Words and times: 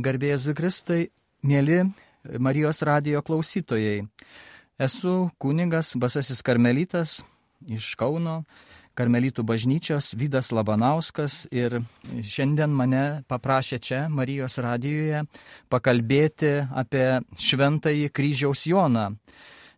Garbėjai 0.00 0.38
Zukristai, 0.40 1.00
mėly 1.44 1.82
Marijos 2.38 2.80
radijo 2.86 3.20
klausytojai. 3.26 4.04
Esu 4.80 5.30
kuningas 5.40 5.92
Basasis 6.00 6.40
Karmelitas 6.46 7.18
iš 7.68 7.92
Kauno, 8.00 8.44
Karmelitų 8.96 9.44
bažnyčios 9.46 10.12
Vydas 10.18 10.50
Labanauskas 10.52 11.42
ir 11.52 11.78
šiandien 12.04 12.72
mane 12.74 13.04
paprašė 13.30 13.78
čia 13.80 14.00
Marijos 14.12 14.58
radijoje 14.60 15.22
pakalbėti 15.72 16.54
apie 16.82 17.06
šventąjį 17.36 18.10
kryžiaus 18.16 18.66
Joną. 18.68 19.10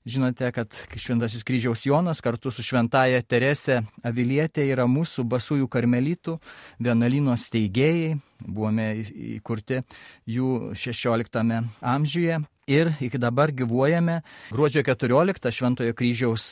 Žinote, 0.03 0.48
kad 0.50 0.75
Šventasis 0.96 1.45
kryžiaus 1.46 1.87
Jonas 1.87 2.21
kartu 2.21 2.50
su 2.50 2.62
Šventaja 2.66 3.23
Terese 3.23 3.85
Avilietė 4.03 4.64
yra 4.67 4.89
mūsų 4.91 5.23
basųjų 5.30 5.68
karmelitų 5.71 6.41
vienalino 6.82 7.36
steigėjai. 7.39 8.17
Buvome 8.43 8.89
įkurti 9.36 9.79
jų 10.27 10.73
16 10.75 11.61
amžiuje 11.79 12.40
ir 12.67 12.90
iki 12.99 13.21
dabar 13.23 13.53
gyvuojame. 13.54 14.25
Gruodžio 14.50 14.82
14 14.82 15.54
Šventojo 15.54 15.95
kryžiaus 15.95 16.48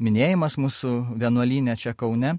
minėjimas 0.00 0.56
mūsų 0.56 0.94
vienuolynė 1.20 1.76
čia 1.76 1.92
Kaune. 1.92 2.38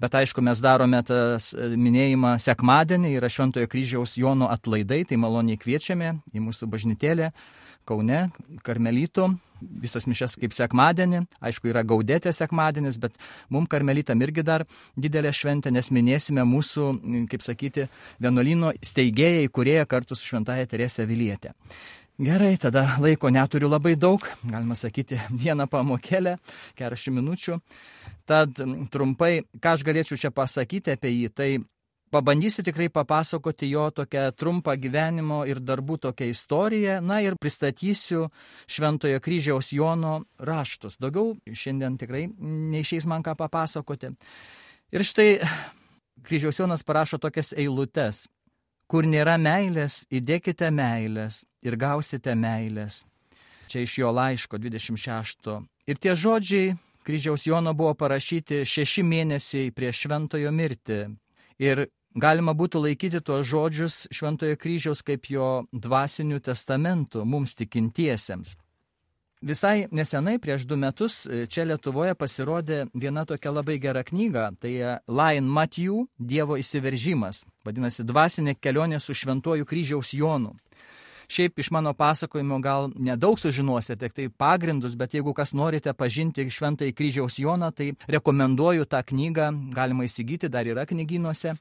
Bet 0.00 0.18
aišku, 0.20 0.44
mes 0.44 0.60
darome 0.60 1.00
tas 1.06 1.52
minėjimą 1.56 2.36
sekmadienį, 2.44 3.14
yra 3.16 3.32
Šventojo 3.32 3.72
kryžiaus 3.72 4.18
Jono 4.20 4.50
atlaidai, 4.52 5.06
tai 5.08 5.16
maloniai 5.16 5.56
kviečiame 5.56 6.18
į 6.34 6.44
mūsų 6.44 6.68
bažnytėlę 6.68 7.32
Kaune, 7.88 8.26
Karmelytų 8.64 9.30
visas 9.84 10.06
mišes 10.10 10.36
kaip 10.40 10.54
sekmadienį, 10.56 11.24
aišku, 11.44 11.70
yra 11.72 11.84
gaudėtė 11.86 12.32
sekmadienis, 12.34 13.00
bet 13.02 13.18
mums 13.52 13.70
karmelitam 13.72 14.22
irgi 14.24 14.44
dar 14.46 14.66
didelė 14.96 15.32
šventė, 15.34 15.72
nes 15.74 15.90
minėsime 15.94 16.44
mūsų, 16.48 16.88
kaip 17.32 17.44
sakyti, 17.44 17.88
vienuolino 18.22 18.72
steigėjai, 18.84 19.50
kurie 19.54 19.80
kartu 19.90 20.16
su 20.18 20.26
šventaja 20.28 20.68
Teresė 20.70 21.08
Vilietė. 21.08 21.54
Gerai, 22.14 22.52
tada 22.62 22.84
laiko 23.02 23.26
neturiu 23.26 23.66
labai 23.66 23.96
daug, 23.98 24.22
galima 24.46 24.76
sakyti, 24.78 25.18
vieną 25.34 25.66
pamokėlę, 25.66 26.36
keliasdešimt 26.78 27.18
minučių. 27.18 27.56
Tad 28.30 28.60
trumpai, 28.94 29.40
ką 29.58 29.72
aš 29.74 29.82
galėčiau 29.84 30.20
čia 30.22 30.30
pasakyti 30.30 30.94
apie 30.94 31.10
jį, 31.10 31.32
tai 31.34 31.48
Pabandysiu 32.14 32.62
tikrai 32.62 32.86
papasakoti 32.94 33.66
jo 33.72 33.88
tokią 33.90 34.28
trumpą 34.38 34.76
gyvenimo 34.78 35.40
ir 35.50 35.58
darbų 35.58 35.96
tokią 36.04 36.28
istoriją, 36.30 37.00
na 37.02 37.16
ir 37.24 37.34
pristatysiu 37.34 38.28
Šventojo 38.70 39.18
kryžiaus 39.18 39.72
Jono 39.74 40.20
raštus. 40.38 40.94
Daugiau 41.02 41.32
šiandien 41.50 41.96
tikrai 41.98 42.28
neišeis 42.38 43.08
man 43.10 43.24
ką 43.26 43.34
papasakoti. 43.40 44.12
Ir 44.94 45.02
štai 45.02 45.40
kryžiaus 46.22 46.60
Jonas 46.62 46.86
parašo 46.86 47.18
tokias 47.18 47.50
eilutes. 47.50 48.28
Kur 48.86 49.08
nėra 49.10 49.34
meilės, 49.40 50.04
įdėkite 50.12 50.70
meilės 50.70 51.40
ir 51.66 51.74
gausite 51.80 52.36
meilės. 52.38 53.00
Čia 53.66 53.82
iš 53.82 53.98
jo 53.98 54.12
laiško 54.14 54.62
26. 54.62 55.50
Ir 55.90 55.98
tie 55.98 56.14
žodžiai 56.14 56.76
kryžiaus 57.02 57.48
Jono 57.50 57.74
buvo 57.74 57.96
parašyti 57.98 58.62
šeši 58.62 59.02
mėnesiai 59.02 59.74
prieš 59.74 60.04
šventojo 60.06 60.54
mirtį. 60.54 61.02
Ir 61.58 61.86
Galima 62.14 62.52
būtų 62.54 62.78
laikyti 62.84 63.18
tuos 63.26 63.46
žodžius 63.50 64.04
Šventojo 64.14 64.54
kryžiaus 64.54 65.02
kaip 65.02 65.26
jo 65.26 65.64
dvasinių 65.72 66.38
testamentų 66.46 67.24
mums 67.26 67.56
tikintiesiems. 67.58 68.54
Visai 69.44 69.88
nesenai, 69.92 70.38
prieš 70.40 70.62
du 70.64 70.78
metus, 70.80 71.24
čia 71.52 71.66
Lietuvoje 71.68 72.14
pasirodė 72.16 72.86
viena 72.94 73.26
tokia 73.28 73.50
labai 73.52 73.76
gera 73.82 74.00
knyga, 74.06 74.52
tai 74.56 74.70
Lion 75.04 75.50
Matthew 75.50 76.06
Dievo 76.16 76.56
įsiveržimas, 76.56 77.42
vadinasi 77.66 78.06
Dvasinė 78.08 78.54
kelionė 78.56 79.02
su 79.02 79.12
Šventuoju 79.12 79.66
kryžiaus 79.68 80.14
Jonu. 80.16 80.54
Šiaip 81.28 81.58
iš 81.58 81.70
mano 81.70 81.92
pasakojimo 81.96 82.58
gal 82.60 82.90
nedaug 82.96 83.36
sužinosite, 83.40 83.96
tik 84.06 84.14
tai 84.16 84.28
pagrindus, 84.28 84.94
bet 84.96 85.14
jeigu 85.16 85.34
kas 85.36 85.52
norite 85.56 85.92
pažinti 85.92 86.46
Šventąjį 86.48 86.94
kryžiaus 86.96 87.38
Joną, 87.40 87.72
tai 87.72 87.92
rekomenduoju 88.08 88.84
tą 88.88 89.02
knygą, 89.02 89.50
galima 89.74 90.04
įsigyti, 90.08 90.48
dar 90.52 90.68
yra 90.68 90.86
knygynuose. 90.86 91.56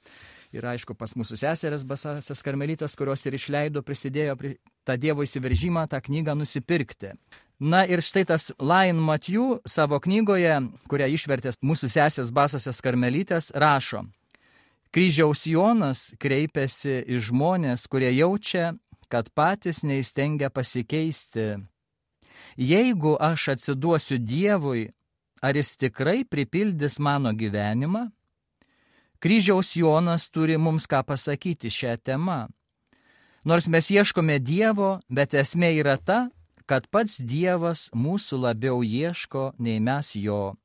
Ir 0.54 0.68
aišku, 0.70 0.94
pas 0.94 1.16
mūsų 1.18 1.40
seserės 1.42 1.82
Basasas 1.90 2.44
Karmelitas, 2.46 2.94
kurios 2.94 3.24
ir 3.26 3.34
išleido, 3.34 3.82
prisidėjo 3.82 4.36
prie 4.38 4.52
tą 4.86 4.96
Dievo 5.02 5.26
įsiveržimą, 5.26 5.88
tą 5.90 5.98
knygą 6.06 6.36
nusipirkti. 6.38 7.16
Na 7.64 7.82
ir 7.90 8.04
štai 8.06 8.26
tas 8.30 8.52
Lain 8.62 9.00
Matijų 9.02 9.64
savo 9.66 9.98
knygoje, 10.04 10.60
kurią 10.92 11.10
išvertė 11.16 11.56
mūsų 11.66 11.90
sesės 11.96 12.30
Basasas 12.30 12.82
Karmelytės, 12.86 13.50
rašo. 13.58 14.04
Kryžiaus 14.94 15.48
Jonas 15.50 16.12
kreipiasi 16.22 17.00
į 17.10 17.18
žmonės, 17.30 17.88
kurie 17.90 18.12
jaučia, 18.14 18.76
kad 19.10 19.32
patys 19.34 19.82
neįstengia 19.82 20.52
pasikeisti. 20.54 21.64
Jeigu 22.62 23.16
aš 23.18 23.56
atsiduosiu 23.56 24.20
Dievui, 24.22 24.92
ar 25.42 25.58
jis 25.58 25.74
tikrai 25.82 26.22
pripildys 26.30 27.00
mano 27.02 27.34
gyvenimą? 27.34 28.12
Kryžiaus 29.24 29.76
Jonas 29.80 30.28
turi 30.28 30.58
mums 30.60 30.84
ką 30.84 31.00
pasakyti 31.08 31.70
šią 31.72 31.94
temą. 32.04 32.42
Nors 33.48 33.70
mes 33.72 33.88
ieškome 33.88 34.36
Dievo, 34.44 35.00
bet 35.08 35.32
esmė 35.32 35.70
yra 35.80 35.96
ta, 35.96 36.28
kad 36.68 36.90
pats 36.92 37.22
Dievas 37.24 37.86
mūsų 37.96 38.42
labiau 38.44 38.84
ieško 38.84 39.54
nei 39.64 39.80
mes 39.80 40.12
jo. 40.20 40.58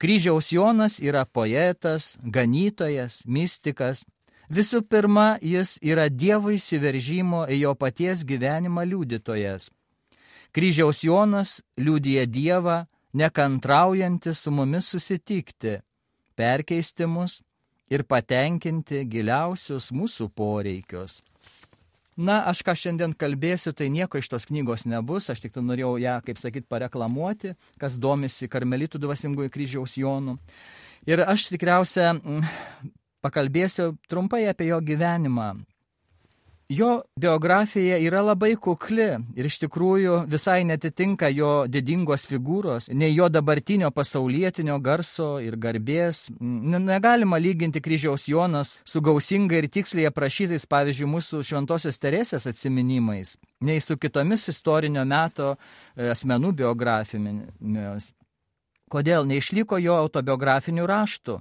Kryžiaus 0.00 0.48
Jonas 0.56 0.96
yra 0.96 1.26
poetas, 1.28 2.16
ganytojas, 2.24 3.20
mystikas. 3.28 4.06
Visų 4.48 4.80
pirma, 4.88 5.36
jis 5.44 5.76
yra 5.84 6.08
Dievo 6.08 6.56
įsiveržimo 6.56 7.44
į 7.52 7.62
jo 7.66 7.76
paties 7.76 8.24
gyvenimą 8.24 8.88
liudytojas. 8.88 9.68
Kryžiaus 10.56 11.04
Jonas 11.04 11.58
liūdija 11.76 12.24
Dievą, 12.24 12.86
nekantraujantis 13.12 14.40
su 14.40 14.50
mumis 14.50 14.88
susitikti, 14.88 15.82
perkeisti 16.32 17.04
mus 17.04 17.42
ir 17.92 18.04
patenkinti 18.08 19.04
giliausius 19.10 19.90
mūsų 19.94 20.30
poreikius. 20.36 21.20
Na, 22.14 22.44
aš 22.46 22.60
ką 22.62 22.76
šiandien 22.78 23.12
kalbėsiu, 23.18 23.72
tai 23.74 23.88
nieko 23.90 24.20
iš 24.20 24.28
tos 24.30 24.46
knygos 24.46 24.84
nebus, 24.86 25.26
aš 25.32 25.40
tik 25.42 25.56
norėjau 25.58 25.96
ją, 25.98 26.20
kaip 26.22 26.38
sakyt, 26.38 26.68
pareklamuoti, 26.70 27.56
kas 27.82 27.96
domisi 27.98 28.46
karmelitų 28.46 29.00
dvasingųjų 29.02 29.50
kryžiaus 29.50 29.96
jonų. 29.98 30.36
Ir 31.10 31.24
aš 31.26 31.48
tikriausia 31.50 32.12
mm, 32.14 32.46
pakalbėsiu 33.24 33.96
trumpai 34.06 34.44
apie 34.46 34.70
jo 34.70 34.78
gyvenimą, 34.78 35.56
Jo 36.74 37.02
biografija 37.20 37.98
yra 38.02 38.22
labai 38.24 38.54
kukli 38.56 39.06
ir 39.38 39.46
iš 39.46 39.60
tikrųjų 39.62 40.14
visai 40.30 40.64
netitinka 40.66 41.28
jo 41.30 41.50
didingos 41.70 42.24
figūros, 42.26 42.88
nei 42.90 43.12
jo 43.14 43.28
dabartinio 43.30 43.90
pasaulietinio 43.94 44.78
garso 44.82 45.28
ir 45.44 45.54
garbės. 45.60 46.24
Negalima 46.40 47.38
lyginti 47.38 47.82
kryžiaus 47.84 48.26
Jonas 48.30 48.78
su 48.84 49.02
gausingai 49.04 49.60
ir 49.62 49.68
tiksliai 49.76 50.08
aprašytais, 50.10 50.66
pavyzdžiui, 50.66 51.10
mūsų 51.14 51.42
šventosios 51.46 52.00
Teresės 52.02 52.48
atsiminimais, 52.50 53.36
nei 53.60 53.84
su 53.84 53.98
kitomis 54.00 54.48
istorinio 54.50 55.04
meto 55.06 55.52
e, 55.54 56.08
asmenų 56.16 56.54
biografijomis. 56.62 58.10
Kodėl 58.90 59.28
neišliko 59.30 59.78
jo 59.84 60.00
autobiografinių 60.00 60.90
raštų? 60.90 61.38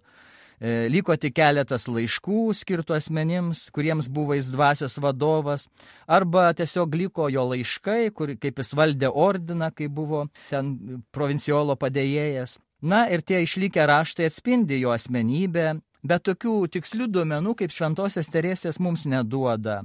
E, 0.63 0.87
liko 0.87 1.15
tik 1.19 1.33
keletas 1.35 1.89
laiškų 1.91 2.53
skirtų 2.55 2.95
asmenims, 2.95 3.65
kuriems 3.75 4.07
buvo 4.07 4.37
jis 4.37 4.47
dvasios 4.47 4.93
vadovas, 5.03 5.65
arba 6.07 6.45
tiesiog 6.55 6.95
liko 7.01 7.27
jo 7.27 7.43
laiškai, 7.49 8.13
kur, 8.15 8.31
kaip 8.39 8.61
jis 8.63 8.71
valdė 8.79 9.09
ordiną, 9.11 9.73
kai 9.75 9.89
buvo 9.91 10.29
ten 10.47 11.03
provinciolo 11.11 11.75
padėjėjas. 11.75 12.61
Na 12.79 13.03
ir 13.11 13.25
tie 13.27 13.41
išlikę 13.43 13.83
raštai 13.91 14.29
atspindi 14.31 14.79
jo 14.79 14.95
asmenybę, 14.95 15.67
bet 16.07 16.23
tokių 16.29 16.55
tikslių 16.71 17.09
duomenų 17.11 17.57
kaip 17.59 17.75
šventosios 17.75 18.31
teresės 18.31 18.79
mums 18.79 19.03
neduoda. 19.03 19.81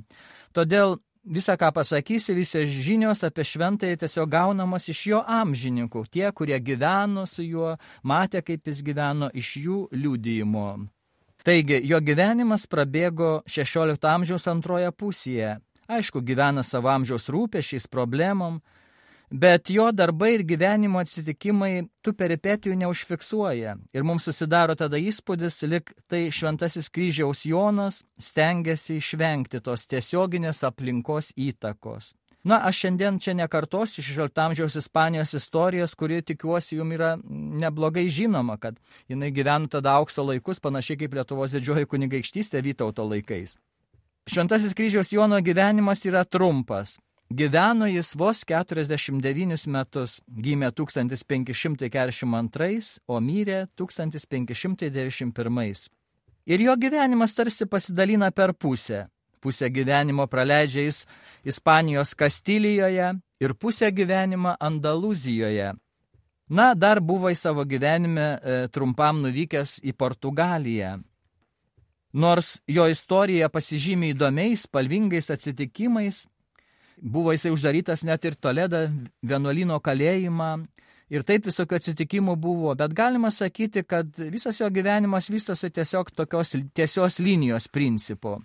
Todėl 0.54 1.00
visą, 1.24 1.56
ką 1.60 1.70
pasakysi, 1.74 2.34
visos 2.36 2.68
žinios 2.68 3.24
apie 3.26 3.44
šventąjį 3.46 3.98
tiesiog 4.02 4.30
gaunamos 4.32 4.88
iš 4.88 5.04
jo 5.12 5.22
amžininkų, 5.22 6.04
tie, 6.12 6.26
kurie 6.32 6.58
gyveno 6.60 7.26
su 7.26 7.44
juo, 7.46 7.76
matė, 8.02 8.42
kaip 8.42 8.68
jis 8.68 8.82
gyveno 8.84 9.30
iš 9.34 9.56
jų 9.64 9.80
liūdėjimo. 9.92 10.68
Taigi, 11.46 11.78
jo 11.86 12.00
gyvenimas 12.02 12.66
prabėgo 12.66 13.42
16 13.46 14.08
amžiaus 14.10 14.48
antroje 14.50 14.90
pusėje. 14.92 15.56
Aišku, 15.88 16.20
gyvena 16.20 16.60
savo 16.66 16.90
amžiaus 16.92 17.30
rūpešiais, 17.32 17.86
problemom, 17.88 18.58
bet 19.30 19.70
jo 19.70 19.90
darbai 19.92 20.34
ir 20.36 20.44
gyvenimo 20.48 21.00
atsitikimai 21.02 21.88
tų 22.04 22.14
peripetijų 22.16 22.76
neužfiksuoja. 22.82 23.76
Ir 23.94 24.06
mums 24.06 24.28
susidaro 24.28 24.76
tada 24.78 25.00
įspūdis, 25.00 25.60
lik 25.68 25.92
tai 26.08 26.28
šventasis 26.32 26.88
kryžiaus 26.90 27.44
Jonas 27.48 28.02
stengiasi 28.20 28.98
išvengti 29.02 29.60
tos 29.60 29.86
tiesioginės 29.86 30.64
aplinkos 30.68 31.34
įtakos. 31.36 32.14
Na, 32.48 32.60
aš 32.64 32.84
šiandien 32.84 33.18
čia 33.20 33.34
nekartosiu 33.34 34.02
16 34.02 34.40
amžiaus 34.40 34.76
Ispanijos 34.78 35.34
istorijos, 35.34 35.94
kuri 35.98 36.22
tikiuosi 36.22 36.78
jums 36.78 36.94
yra 36.94 37.16
neblogai 37.28 38.06
žinoma, 38.08 38.56
kad 38.62 38.78
jinai 39.10 39.32
gyveno 39.34 39.68
tada 39.68 39.96
aukso 39.98 40.22
laikus, 40.24 40.62
panašiai 40.62 41.02
kaip 41.02 41.18
Lietuvos 41.18 41.52
didžioji 41.52 41.90
kunigaikštystė 41.90 42.62
Vytauto 42.62 43.04
laikais. 43.10 43.58
Šventasis 44.28 44.74
kryžiaus 44.76 45.12
Jono 45.12 45.40
gyvenimas 45.42 46.04
yra 46.06 46.24
trumpas. 46.24 46.98
Gyveno 47.30 47.86
jis 47.86 48.14
vos 48.16 48.40
49 48.48 49.66
metus, 49.68 50.22
gimė 50.32 50.72
1542, 50.72 53.04
o 53.04 53.20
mirė 53.20 53.68
1591. 53.76 55.92
Ir 56.48 56.64
jo 56.64 56.72
gyvenimas 56.80 57.36
tarsi 57.36 57.68
pasidalina 57.68 58.32
per 58.32 58.56
pusę. 58.56 59.12
Pusę 59.44 59.68
gyvenimo 59.70 60.26
praleidžia 60.26 60.82
jis 60.86 61.06
Ispanijos 61.44 62.14
Kastilijoje 62.14 63.20
ir 63.44 63.54
pusę 63.54 63.92
gyvenimą 63.92 64.56
Andalūzijoje. 64.56 65.76
Na, 66.48 66.74
dar 66.74 67.00
buvo 67.04 67.28
į 67.28 67.36
savo 67.36 67.64
gyvenime 67.68 68.40
e, 68.40 68.68
trumpam 68.72 69.20
nuvykęs 69.20 69.84
į 69.84 69.92
Portugaliją. 69.92 71.04
Nors 72.16 72.64
jo 72.64 72.88
istorija 72.88 73.52
pasižymė 73.52 74.14
įdomiais, 74.14 74.64
spalvingais 74.64 75.28
atsitikimais, 75.30 76.24
buvo 77.02 77.32
jisai 77.32 77.52
uždarytas 77.54 78.04
net 78.04 78.24
ir 78.24 78.36
Toledą 78.36 78.88
vienuolino 79.22 79.80
kalėjimą. 79.80 80.52
Ir 81.08 81.24
taip 81.24 81.46
visokių 81.48 81.78
atsitikimų 81.78 82.34
buvo, 82.36 82.74
bet 82.76 82.92
galima 82.92 83.30
sakyti, 83.32 83.80
kad 83.88 84.12
visas 84.28 84.58
jo 84.60 84.68
gyvenimas 84.68 85.30
vystosi 85.32 85.70
tiesiog 85.72 86.10
tokios 86.12 86.52
tiesios 86.76 87.16
linijos 87.18 87.68
principu. 87.72 88.36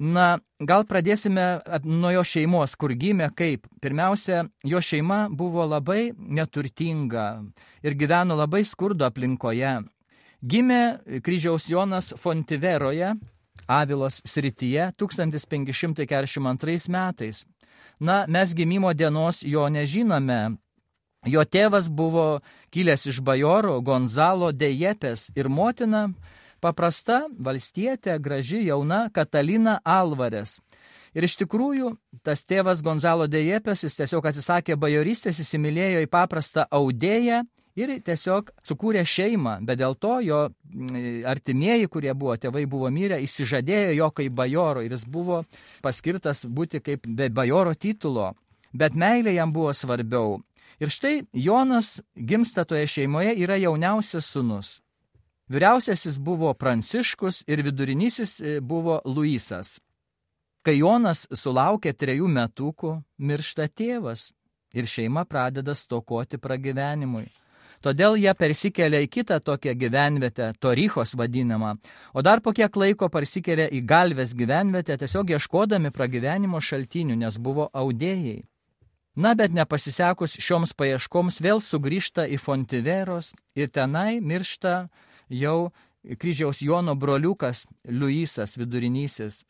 Na, 0.00 0.38
gal 0.56 0.86
pradėsime 0.88 1.60
nuo 1.84 2.10
jo 2.14 2.22
šeimos, 2.24 2.72
kur 2.80 2.94
gimė 2.96 3.26
kaip. 3.36 3.66
Pirmiausia, 3.84 4.46
jo 4.64 4.80
šeima 4.80 5.26
buvo 5.28 5.66
labai 5.68 6.14
neturtinga 6.16 7.26
ir 7.84 7.96
gyveno 8.00 8.38
labai 8.38 8.62
skurdo 8.64 9.04
aplinkoje. 9.04 9.74
Gimė 10.40 10.80
kryžiaus 11.20 11.68
Jonas 11.68 12.14
Fontiveroje, 12.16 13.12
Avilos 13.66 14.20
srityje 14.24 14.92
1542 14.96 16.88
metais. 16.88 17.46
Na, 18.00 18.24
mes 18.28 18.54
gimimo 18.54 18.92
dienos 18.94 19.42
jo 19.42 19.68
nežinome. 19.68 20.56
Jo 21.28 21.44
tėvas 21.44 21.90
buvo 21.92 22.40
kilęs 22.72 23.06
iš 23.06 23.20
bajoro 23.20 23.80
Gonzalo 23.84 24.52
de 24.52 24.70
Jepes 24.72 25.28
ir 25.36 25.48
motina 25.48 26.08
paprasta 26.60 27.26
valstietė, 27.38 28.18
graži 28.18 28.64
jauna 28.64 29.10
Katalina 29.12 29.80
Alvarės. 29.84 30.60
Ir 31.12 31.26
iš 31.26 31.36
tikrųjų, 31.42 31.96
tas 32.22 32.44
tėvas 32.46 32.80
Gonzalo 32.86 33.26
de 33.26 33.42
Jepes, 33.42 33.84
jis 33.84 33.96
tiesiog 33.98 34.26
atsisakė 34.30 34.76
bajorystės, 34.80 35.40
įsimylėjo 35.42 36.04
į 36.06 36.10
paprastą 36.10 36.64
audėją 36.70 37.42
ir 37.80 37.92
tiesiog 38.04 38.52
sukūrė 38.66 39.04
šeimą, 39.08 39.56
bet 39.66 39.80
dėl 39.80 39.96
to 40.00 40.18
jo 40.24 40.42
artimieji, 41.32 41.88
kurie 41.92 42.12
buvo, 42.14 42.36
tėvai 42.40 42.66
buvo 42.70 42.90
mirę, 42.92 43.20
įsižadėjo 43.24 43.96
jo 43.98 44.10
kaip 44.20 44.36
bajoro 44.36 44.84
ir 44.84 44.94
jis 44.96 45.06
buvo 45.08 45.42
paskirtas 45.84 46.44
būti 46.44 46.82
kaip 46.84 47.08
be 47.08 47.30
bajoro 47.32 47.74
titulo, 47.74 48.34
bet 48.72 48.94
meilė 48.94 49.34
jam 49.38 49.52
buvo 49.52 49.74
svarbiau. 49.76 50.38
Ir 50.80 50.88
štai 50.88 51.26
Jonas 51.36 51.98
gimsta 52.16 52.64
toje 52.64 52.86
šeimoje 52.88 53.34
yra 53.42 53.58
jauniausias 53.60 54.30
sunus. 54.32 54.78
Vyriausiasis 55.50 56.18
buvo 56.18 56.54
Pranciškus 56.54 57.42
ir 57.46 57.62
vidurinysis 57.66 58.40
e, 58.40 58.60
buvo 58.60 59.00
Luisas. 59.04 59.80
Kai 60.62 60.76
Jonas 60.78 61.24
sulaukė 61.34 61.90
trejų 61.96 62.28
metukų, 62.30 62.92
miršta 63.18 63.66
tėvas 63.66 64.28
ir 64.72 64.86
šeima 64.86 65.24
pradeda 65.24 65.74
stokoti 65.74 66.38
pragyvenimui. 66.38 67.26
Todėl 67.80 68.18
jie 68.20 68.32
persikelia 68.36 68.98
į 69.00 69.06
kitą 69.08 69.38
tokią 69.40 69.72
gyvenvietę, 69.80 70.50
Torichos 70.60 71.14
vadinamą, 71.16 71.78
o 72.12 72.22
dar 72.22 72.42
po 72.44 72.52
kiek 72.52 72.74
laiko 72.76 73.08
persikelia 73.08 73.70
į 73.72 73.80
Galvės 73.88 74.34
gyvenvietę, 74.36 74.98
tiesiog 75.00 75.30
ieškodami 75.32 75.90
pragyvenimo 75.90 76.60
šaltinių, 76.60 77.16
nes 77.22 77.38
buvo 77.40 77.70
audėjai. 77.72 78.42
Na, 79.16 79.32
bet 79.34 79.52
nepasisekus 79.56 80.36
šioms 80.38 80.74
paieškoms 80.76 81.40
vėl 81.40 81.60
sugrįžta 81.64 82.26
į 82.28 82.36
Fontiveros 82.38 83.32
ir 83.56 83.72
tenai 83.72 84.20
miršta 84.20 84.90
jau 85.32 85.72
kryžiaus 86.20 86.60
Jono 86.62 86.94
broliukas 86.94 87.66
Luisas 87.88 88.58
vidurinysis. 88.60 89.42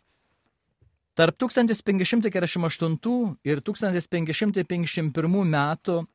Tarp 1.18 1.36
1548 1.36 3.36
ir 3.44 3.60
1551 3.60 5.44
metų 5.54 6.06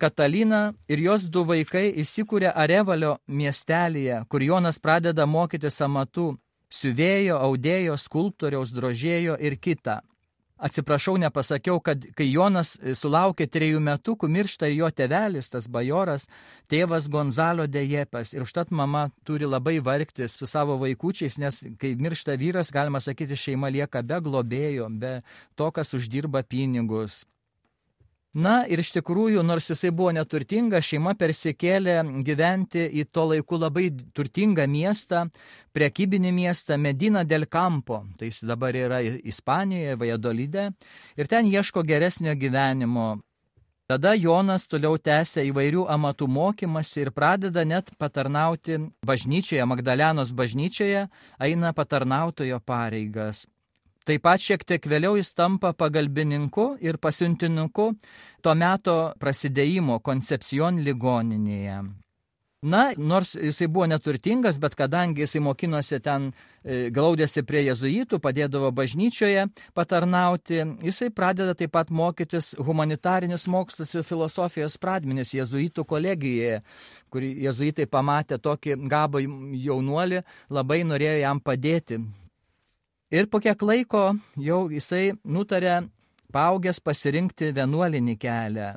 Katalina 0.00 0.60
ir 0.88 1.02
jos 1.04 1.26
du 1.28 1.44
vaikai 1.44 1.90
įsikūrė 2.00 2.52
Arevalio 2.56 3.18
miestelėje, 3.28 4.22
kur 4.32 4.42
Jonas 4.42 4.80
pradeda 4.80 5.26
mokytis 5.28 5.80
amatų 5.84 6.30
siuvėjo, 6.72 7.36
audėjo, 7.36 7.98
skulptoriaus, 8.00 8.72
drožėjo 8.72 9.36
ir 9.36 9.58
kitą. 9.60 10.00
Atsiprašau, 10.60 11.14
nepasakiau, 11.16 11.78
kad 11.80 12.02
kai 12.16 12.26
Jonas 12.28 12.74
sulaukė 12.76 13.46
trejų 13.48 13.80
metukų, 13.80 14.28
miršta 14.28 14.68
jo 14.68 14.90
tevelis, 14.92 15.48
tas 15.48 15.64
bajoras, 15.72 16.26
tėvas 16.68 17.08
Gonzalo 17.08 17.64
Dejepas. 17.64 18.34
Ir 18.36 18.44
užtat 18.44 18.68
mama 18.68 19.06
turi 19.24 19.48
labai 19.48 19.78
vargti 19.80 20.28
su 20.28 20.48
savo 20.48 20.76
vaikučiais, 20.82 21.38
nes 21.40 21.62
kai 21.80 21.94
miršta 21.96 22.36
vyras, 22.36 22.72
galima 22.76 23.00
sakyti, 23.00 23.40
šeima 23.40 23.72
lieka 23.72 24.04
be 24.04 24.20
globėjo, 24.20 24.92
be 25.00 25.14
to, 25.56 25.72
kas 25.72 25.96
uždirba 25.96 26.44
pinigus. 26.44 27.22
Na 28.30 28.60
ir 28.70 28.78
iš 28.78 28.92
tikrųjų, 28.94 29.42
nors 29.42 29.66
jisai 29.72 29.90
buvo 29.90 30.12
neturtingas, 30.14 30.86
šeima 30.86 31.16
persikėlė 31.18 31.96
gyventi 32.22 32.84
į 33.00 33.08
to 33.10 33.24
laiku 33.32 33.58
labai 33.58 33.88
turtingą 34.14 34.68
miestą, 34.70 35.24
prekybinį 35.74 36.30
miestą 36.36 36.78
Medina 36.78 37.24
del 37.24 37.48
Campo, 37.50 38.04
tai 38.18 38.30
jis 38.30 38.44
dabar 38.46 38.78
yra 38.78 39.02
Ispanijoje, 39.02 39.98
Vajadolide, 39.98 40.70
ir 41.18 41.26
ten 41.26 41.50
ieško 41.50 41.82
geresnio 41.82 42.36
gyvenimo. 42.38 43.18
Tada 43.90 44.14
Jonas 44.14 44.62
toliau 44.70 44.94
tęsia 45.02 45.42
įvairių 45.50 45.88
amatų 45.90 46.28
mokymasi 46.30 47.00
ir 47.02 47.10
pradeda 47.10 47.64
net 47.66 47.90
patarnauti 47.98 48.78
bažnyčioje, 49.02 49.66
Magdalenos 49.66 50.30
bažnyčioje, 50.30 51.08
eina 51.42 51.72
patarnautojo 51.74 52.62
pareigas. 52.62 53.48
Taip 54.08 54.22
pat 54.24 54.40
šiek 54.40 54.64
tiek 54.64 54.86
vėliau 54.88 55.18
jis 55.18 55.34
tampa 55.36 55.74
pagalbininku 55.76 56.70
ir 56.80 56.96
pasiuntininku 56.96 57.90
to 58.42 58.54
meto 58.56 59.00
prasidėjimo 59.20 60.00
koncepcijon 60.00 60.80
ligoninėje. 60.86 61.82
Na, 62.60 62.90
nors 62.96 63.30
jisai 63.40 63.70
buvo 63.72 63.86
neturtingas, 63.88 64.58
bet 64.60 64.74
kadangi 64.76 65.22
jisai 65.22 65.40
mokinosi 65.40 65.96
ten, 66.04 66.26
e, 66.60 66.90
glaudėsi 66.92 67.40
prie 67.48 67.62
jezuitų, 67.64 68.18
padėdavo 68.20 68.68
bažnyčioje 68.76 69.46
patarnauti, 69.72 70.60
jisai 70.84 71.08
pradeda 71.08 71.54
taip 71.56 71.72
pat 71.72 71.88
mokytis 71.88 72.50
humanitarinius 72.60 73.48
mokslus 73.48 73.96
ir 73.96 74.04
filosofijos 74.04 74.76
pradmenis 74.76 75.32
jezuitų 75.32 75.86
kolegijoje, 75.88 76.60
kur 77.08 77.24
jezuitai 77.24 77.88
pamatė 77.88 78.36
tokį 78.36 78.76
gabą 78.92 79.24
jaunuolį, 79.24 80.20
labai 80.52 80.82
norėjo 80.84 81.16
jam 81.22 81.40
padėti 81.40 82.02
Ir 83.10 83.26
po 83.26 83.40
kiek 83.42 83.62
laiko 83.66 84.12
jau 84.38 84.60
jisai 84.70 85.16
nutarė 85.24 85.80
paaugęs 86.30 86.78
pasirinkti 86.78 87.48
vienuolinį 87.56 88.14
kelią. 88.22 88.68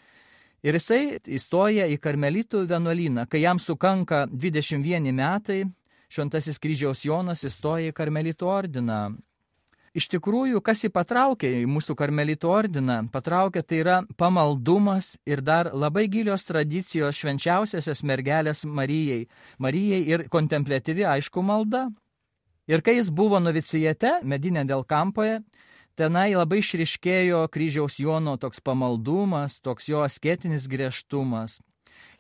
Ir 0.66 0.78
jisai 0.80 1.20
įstoja 1.38 1.86
į 1.92 2.00
karmelitų 2.02 2.64
vienuolyną. 2.72 3.28
Kai 3.30 3.44
jam 3.44 3.60
sukanka 3.60 4.24
21 4.32 5.12
metai, 5.14 5.60
šventasis 6.10 6.58
kryžiaus 6.58 7.04
Jonas 7.06 7.46
įstoja 7.46 7.92
į 7.92 7.96
karmelitų 8.00 8.50
ordiną. 8.50 9.00
Iš 9.94 10.08
tikrųjų, 10.10 10.64
kas 10.66 10.80
jį 10.82 10.90
patraukė 10.90 11.52
į 11.60 11.66
mūsų 11.70 11.94
karmelitų 11.94 12.50
ordiną, 12.50 12.96
patraukė 13.14 13.62
tai 13.62 13.84
yra 13.84 13.98
pamaldumas 14.18 15.12
ir 15.30 15.44
dar 15.46 15.70
labai 15.70 16.08
gilios 16.10 16.48
tradicijos 16.48 17.20
švenčiausiasios 17.22 18.02
mergelės 18.02 18.66
Marijai. 18.66 19.28
Marijai 19.62 20.02
ir 20.10 20.26
kontemplatyvi, 20.34 21.06
aišku, 21.06 21.46
malda. 21.46 21.92
Ir 22.68 22.82
kai 22.82 22.96
jis 22.96 23.10
buvo 23.12 23.40
novicijete, 23.44 24.22
medinė 24.24 24.64
dėl 24.68 24.86
kampoje, 24.88 25.42
tenai 26.00 26.32
labai 26.36 26.62
išriškėjo 26.62 27.44
kryžiaus 27.52 28.00
Jono 28.00 28.38
toks 28.40 28.64
pamaldumas, 28.64 29.60
toks 29.60 29.90
jo 29.92 30.04
asketinis 30.06 30.68
griežtumas. 30.72 31.60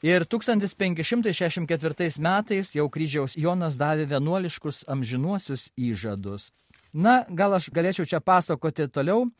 Ir 0.03 0.25
1564 0.27 2.19
metais 2.19 2.75
jau 2.75 2.89
kryžiaus 2.91 3.37
Jonas 3.39 3.77
davė 3.79 4.05
vienuoliškus 4.11 4.83
amžinuosius 4.91 5.69
įžadus. 5.79 6.51
Na, 6.93 7.23
gal 7.29 7.55
aš 7.57 7.71
galėčiau 7.73 8.05
čia 8.05 8.19
pasakoti 8.21 8.87
toliau, 8.91 9.31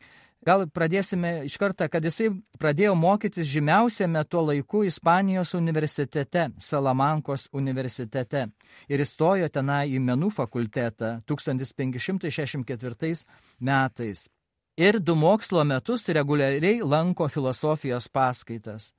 Gal 0.44 0.66
pradėsime 0.68 1.46
iš 1.48 1.54
karto, 1.56 1.86
kad 1.88 2.04
jisai 2.04 2.26
pradėjo 2.60 2.92
mokytis 3.00 3.48
žymiausiame 3.48 4.20
tuo 4.28 4.42
laiku 4.50 4.82
Ispanijos 4.84 5.54
universitete, 5.56 6.50
Salamankos 6.60 7.48
universitete. 7.56 8.52
Ir 8.92 9.00
įstojo 9.00 9.48
tenai 9.48 9.96
į 9.96 10.02
menų 10.04 10.28
fakultetą 10.36 11.24
1564 11.24 13.24
metais. 13.60 14.28
Ir 14.76 15.00
du 15.00 15.14
mokslo 15.16 15.64
metus 15.64 16.08
reguliariai 16.12 16.82
lanko 16.82 17.28
filosofijos 17.30 18.08
paskaitas. 18.12 18.92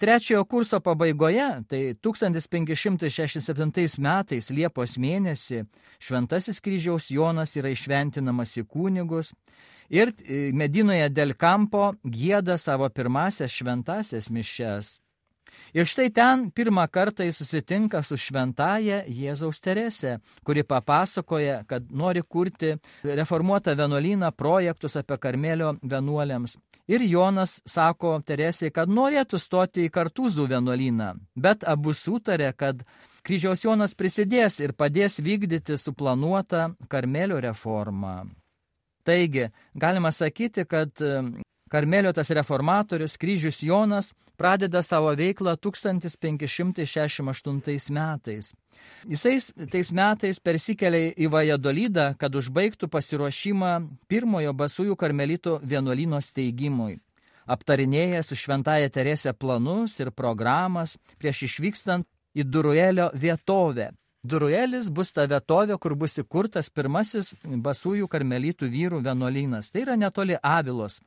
Trečiojo 0.00 0.44
kurso 0.50 0.80
pabaigoje, 0.82 1.62
tai 1.70 1.94
1567 2.02 4.00
metais 4.02 4.50
Liepos 4.50 4.98
mėnesį, 4.98 5.62
Šventasis 6.02 6.58
kryžiaus 6.60 7.06
Jonas 7.14 7.54
yra 7.56 7.70
išventinamas 7.70 8.56
į 8.58 8.66
kūnigus 8.66 9.30
ir 9.88 10.12
e, 10.12 10.50
Medinoje 10.52 11.08
del 11.08 11.34
Campo 11.34 11.92
gėda 12.04 12.58
savo 12.58 12.88
pirmasias 12.88 13.52
šventasias 13.52 14.30
mišes. 14.30 14.96
Ir 15.74 15.86
štai 15.88 16.08
ten 16.14 16.46
pirmą 16.56 16.86
kartą 16.92 17.24
jis 17.26 17.40
susitinka 17.40 18.02
su 18.06 18.16
šventaja 18.20 19.02
Jėzaus 19.06 19.60
Terese, 19.62 20.16
kuri 20.46 20.64
papasakoja, 20.64 21.62
kad 21.70 21.90
nori 21.90 22.22
kurti 22.22 22.74
reformuotą 23.04 23.76
vienuolyną 23.78 24.30
projektus 24.32 24.96
apie 25.00 25.18
Karmelio 25.18 25.74
vienuoliams. 25.82 26.56
Ir 26.88 27.02
Jonas 27.02 27.60
sako 27.66 28.20
Teresei, 28.26 28.70
kad 28.70 28.88
norėtų 28.88 29.40
stoti 29.42 29.86
į 29.86 29.92
Kartūzų 29.96 30.46
vienuolyną, 30.54 31.12
bet 31.34 31.66
abu 31.66 31.94
sutarė, 31.94 32.52
kad 32.56 32.84
kryžiaus 33.26 33.64
Jonas 33.66 33.94
prisidės 33.98 34.60
ir 34.62 34.72
padės 34.72 35.18
vykdyti 35.18 35.78
suplanuotą 35.82 36.68
Karmelio 36.88 37.40
reformą. 37.42 38.20
Taigi, 39.06 39.48
galima 39.74 40.10
sakyti, 40.12 40.66
kad 40.66 40.90
Karmelio 41.70 42.12
tas 42.12 42.30
reformatorius 42.30 43.16
kryžius 43.16 43.62
Jonas 43.62 44.14
pradeda 44.36 44.82
savo 44.82 45.14
veiklą 45.14 45.56
1568 45.56 47.90
metais. 47.90 48.54
Jisai 49.08 49.38
tais 49.72 49.92
metais 49.92 50.38
persikelia 50.38 51.12
į 51.16 51.28
Vajadolydą, 51.32 52.14
kad 52.20 52.34
užbaigtų 52.38 52.88
pasiruošimą 52.92 53.88
pirmojo 54.06 54.52
basųjų 54.52 54.96
karmelito 54.96 55.60
vienuolino 55.62 56.20
steigimui. 56.22 56.98
Aptarinėja 57.46 58.22
su 58.22 58.34
šventaja 58.38 58.90
Teresė 58.90 59.32
planus 59.32 60.00
ir 60.02 60.10
programas 60.10 60.98
prieš 61.18 61.42
išvykstant 61.48 62.06
į 62.36 62.44
Duruelio 62.44 63.10
vietovę. 63.14 63.90
Duruelis 64.26 64.90
bus 64.90 65.12
ta 65.14 65.26
vietovė, 65.30 65.78
kur 65.78 65.94
bus 65.98 66.16
įkurtas 66.22 66.70
pirmasis 66.70 67.34
basųjų 67.44 68.08
karmelitų 68.10 68.70
vyrų 68.72 69.04
vienuolynas. 69.06 69.70
Tai 69.70 69.86
yra 69.86 69.98
netoli 70.00 70.38
Avilos, 70.42 70.98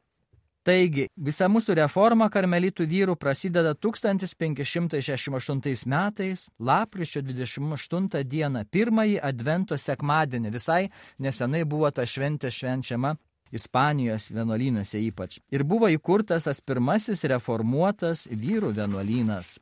Taigi, 0.70 1.08
visa 1.16 1.48
mūsų 1.48 1.72
reforma 1.80 2.28
karmelitų 2.30 2.84
vyrų 2.92 3.16
prasideda 3.18 3.72
1568 3.80 5.88
metais, 5.88 6.50
lapkričio 6.60 7.22
28 7.24 8.24
dieną, 8.28 8.66
pirmąjį 8.68 9.20
advento 9.24 9.78
sekmadienį. 9.80 10.52
Visai 10.52 10.92
nesenai 11.18 11.64
buvo 11.64 11.92
ta 11.92 12.06
šventė 12.06 12.52
švenčiama 12.52 13.16
Ispanijos 13.56 14.30
vienuolynuose 14.30 15.00
ypač. 15.08 15.40
Ir 15.50 15.64
buvo 15.64 15.90
įkurtas 15.90 16.44
tas 16.46 16.62
pirmasis 16.62 17.24
reformuotas 17.24 18.28
vyrų 18.30 18.74
vienuolynas. 18.78 19.58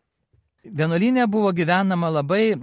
Vienuolinė 0.67 1.27
buvo 1.31 1.51
gyvenama 1.55 2.09
labai 2.11 2.55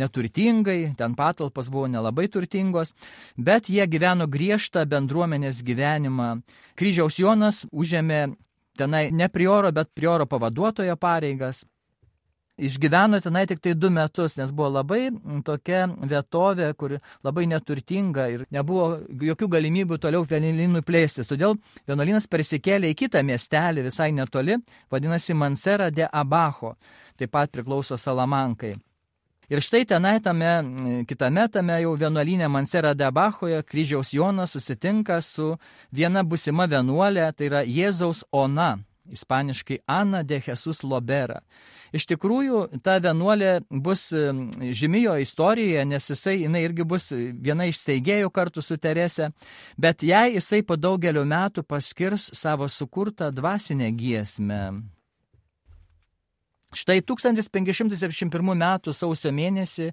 neturtingai, 0.00 0.94
ten 0.98 1.14
patalpos 1.14 1.68
buvo 1.70 1.86
nelabai 1.90 2.26
turtingos, 2.28 2.92
bet 3.36 3.68
jie 3.70 3.86
gyveno 3.86 4.26
griežtą 4.30 4.84
bendruomenės 4.90 5.62
gyvenimą. 5.66 6.30
Kryžiaus 6.78 7.18
Jonas 7.20 7.64
užėmė 7.70 8.22
tenai 8.78 9.10
ne 9.12 9.28
prioro, 9.28 9.72
bet 9.72 9.92
prioro 9.94 10.26
pavaduotojo 10.26 10.96
pareigas 10.96 11.64
išgyveno 12.66 13.20
tenai 13.24 13.46
tik 13.48 13.62
tai 13.64 13.74
du 13.78 13.90
metus, 13.92 14.36
nes 14.38 14.52
buvo 14.52 14.68
labai 14.76 15.08
tokia 15.46 15.86
vietovė, 15.88 16.72
kur 16.78 16.98
labai 17.26 17.46
neturtinga 17.50 18.26
ir 18.34 18.44
nebuvo 18.52 19.00
jokių 19.30 19.48
galimybių 19.56 20.00
toliau 20.02 20.26
vienuolynui 20.28 20.84
plėstis. 20.86 21.30
Todėl 21.30 21.56
vienuolynas 21.88 22.28
persikėlė 22.30 22.92
į 22.92 22.98
kitą 23.04 23.24
miestelį 23.26 23.86
visai 23.88 24.10
netoli, 24.16 24.60
vadinasi 24.92 25.34
Mansera 25.34 25.90
de 25.90 26.06
Abajo, 26.06 26.76
taip 27.18 27.32
pat 27.34 27.52
priklauso 27.52 27.98
Salamankai. 28.00 28.76
Ir 29.50 29.58
štai 29.66 29.82
tenai 29.82 30.20
tame, 30.22 30.50
kitame 31.10 31.48
tame 31.50 31.80
jau 31.82 31.96
vienuolinė 31.98 32.46
Mansera 32.46 32.92
de 32.94 33.02
Abajoje 33.08 33.64
kryžiaus 33.66 34.12
Jonas 34.14 34.54
susitinka 34.54 35.16
su 35.26 35.56
viena 35.90 36.22
busima 36.22 36.68
vienuolė, 36.70 37.24
tai 37.34 37.48
yra 37.48 37.64
Jėzaus 37.66 38.22
Ona, 38.30 38.76
ispaniškai 39.10 39.80
Ana 39.90 40.22
de 40.22 40.38
Jesus 40.46 40.84
Lobera. 40.86 41.40
Iš 41.96 42.06
tikrųjų, 42.12 42.60
ta 42.84 42.98
vienuolė 43.02 43.60
bus 43.70 44.08
žymėjo 44.10 45.16
istorijoje, 45.24 45.84
nes 45.90 46.10
jisai, 46.12 46.36
jinai 46.44 46.62
irgi 46.66 46.86
bus 46.86 47.10
viena 47.14 47.66
iš 47.70 47.82
steigėjų 47.82 48.30
kartu 48.30 48.62
su 48.62 48.78
Terese, 48.78 49.32
bet 49.78 50.04
jai 50.06 50.36
jisai 50.36 50.62
po 50.62 50.78
daugelio 50.78 51.24
metų 51.26 51.66
paskirs 51.66 52.30
savo 52.36 52.68
sukurtą 52.68 53.32
dvasinę 53.34 53.90
giesmę. 53.92 54.64
Štai 56.70 57.00
1571 57.02 58.52
m. 58.54 58.66
sausio 58.94 59.32
mėnesį 59.34 59.90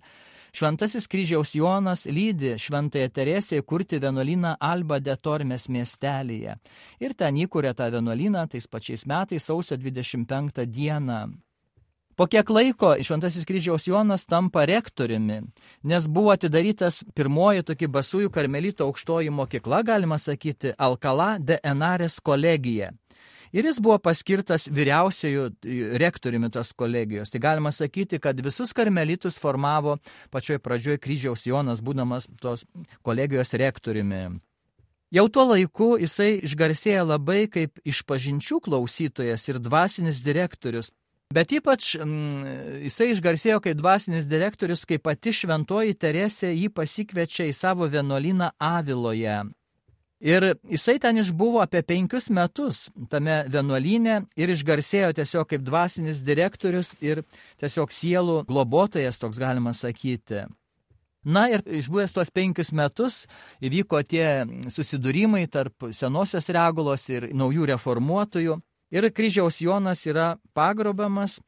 Šventasis 0.58 1.08
kryžiaus 1.08 1.51
Jonas 1.56 2.06
lydi 2.06 2.56
šventąją 2.58 3.10
Teresę 3.10 3.62
kurti 3.62 4.00
vienuolyną 4.00 4.56
Alba 4.60 5.00
de 5.00 5.16
Tormes 5.18 5.68
miestelėje. 5.70 6.56
Ir 7.04 7.13
ten 7.13 7.38
įkūrė 7.38 7.75
tą 7.77 7.89
vienuolyną 7.94 8.48
tais 8.50 8.66
pačiais 8.68 9.06
metais 9.06 9.44
sausio 9.44 9.77
25 9.77 10.66
dieną. 10.66 11.20
Po 12.18 12.26
kiek 12.26 12.50
laiko 12.50 12.96
Šventasis 13.06 13.46
kryžiaus 13.46 13.84
Jonas 13.86 14.24
tampa 14.26 14.64
rektoriumi, 14.66 15.36
nes 15.86 16.08
buvo 16.10 16.32
atidarytas 16.34 17.04
pirmoji 17.14 17.62
tokia 17.68 17.92
basųjų 17.94 18.32
karmelito 18.34 18.88
aukštoji 18.90 19.30
mokykla, 19.30 19.84
galima 19.86 20.18
sakyti, 20.18 20.72
Alkala 20.82 21.36
de 21.38 21.60
Enares 21.62 22.18
kolegija. 22.18 22.90
Ir 23.54 23.70
jis 23.70 23.78
buvo 23.78 24.00
paskirtas 24.02 24.66
vyriausiojų 24.66 25.46
rektoriumi 26.02 26.50
tos 26.50 26.74
kolegijos. 26.74 27.30
Tai 27.30 27.44
galima 27.46 27.70
sakyti, 27.72 28.18
kad 28.20 28.42
visus 28.42 28.74
karmelitus 28.74 29.38
formavo 29.38 30.00
pačioj 30.34 30.58
pradžioj 30.58 30.98
kryžiaus 30.98 31.46
Jonas, 31.46 31.86
būdamas 31.86 32.26
tos 32.42 32.66
kolegijos 33.06 33.54
rektoriumi. 33.54 34.40
Jau 35.14 35.30
tuo 35.30 35.52
laiku 35.54 35.94
jisai 36.02 36.40
išgarsėja 36.44 37.06
labai 37.06 37.46
kaip 37.48 37.78
išpažinčių 37.86 38.58
klausytojas 38.66 39.46
ir 39.54 39.62
dvasinis 39.62 40.26
direktorius. 40.26 40.90
Bet 41.34 41.52
ypač 41.52 41.92
mm, 42.00 42.84
jisai 42.88 43.10
išgarsėjo 43.12 43.60
kaip 43.64 43.78
dvasinis 43.80 44.30
direktorius, 44.32 44.86
kai 44.88 44.96
pati 45.04 45.34
šventoji 45.36 45.98
Teresė 46.00 46.54
jį 46.54 46.70
pasikviečia 46.72 47.50
į 47.50 47.56
savo 47.56 47.90
vienuolyną 47.92 48.54
Aviloje. 48.64 49.42
Ir 50.24 50.46
jisai 50.66 50.96
ten 50.98 51.20
išbuvo 51.22 51.60
apie 51.62 51.84
penkius 51.86 52.32
metus 52.34 52.88
tame 53.12 53.44
vienuolyne 53.54 54.24
ir 54.40 54.50
išgarsėjo 54.50 55.12
tiesiog 55.20 55.52
kaip 55.52 55.66
dvasinis 55.68 56.24
direktorius 56.26 56.96
ir 57.06 57.22
tiesiog 57.62 57.94
sielų 57.94 58.40
globotojas, 58.48 59.20
toks 59.22 59.38
galima 59.38 59.76
sakyti. 59.78 60.48
Na 61.28 61.44
ir 61.52 61.62
išbuvęs 61.62 62.16
tuos 62.16 62.32
penkius 62.32 62.72
metus 62.72 63.26
įvyko 63.62 64.00
tie 64.08 64.48
susidūrimai 64.72 65.44
tarp 65.52 65.92
senosios 65.92 66.48
regulos 66.56 67.04
ir 67.12 67.30
naujų 67.36 67.68
reformuotojų. 67.74 68.58
Ir 68.91 69.12
kryžiaus 69.12 69.62
Jonas 69.62 70.06
yra 70.08 70.38
pagrobamas 70.56 71.41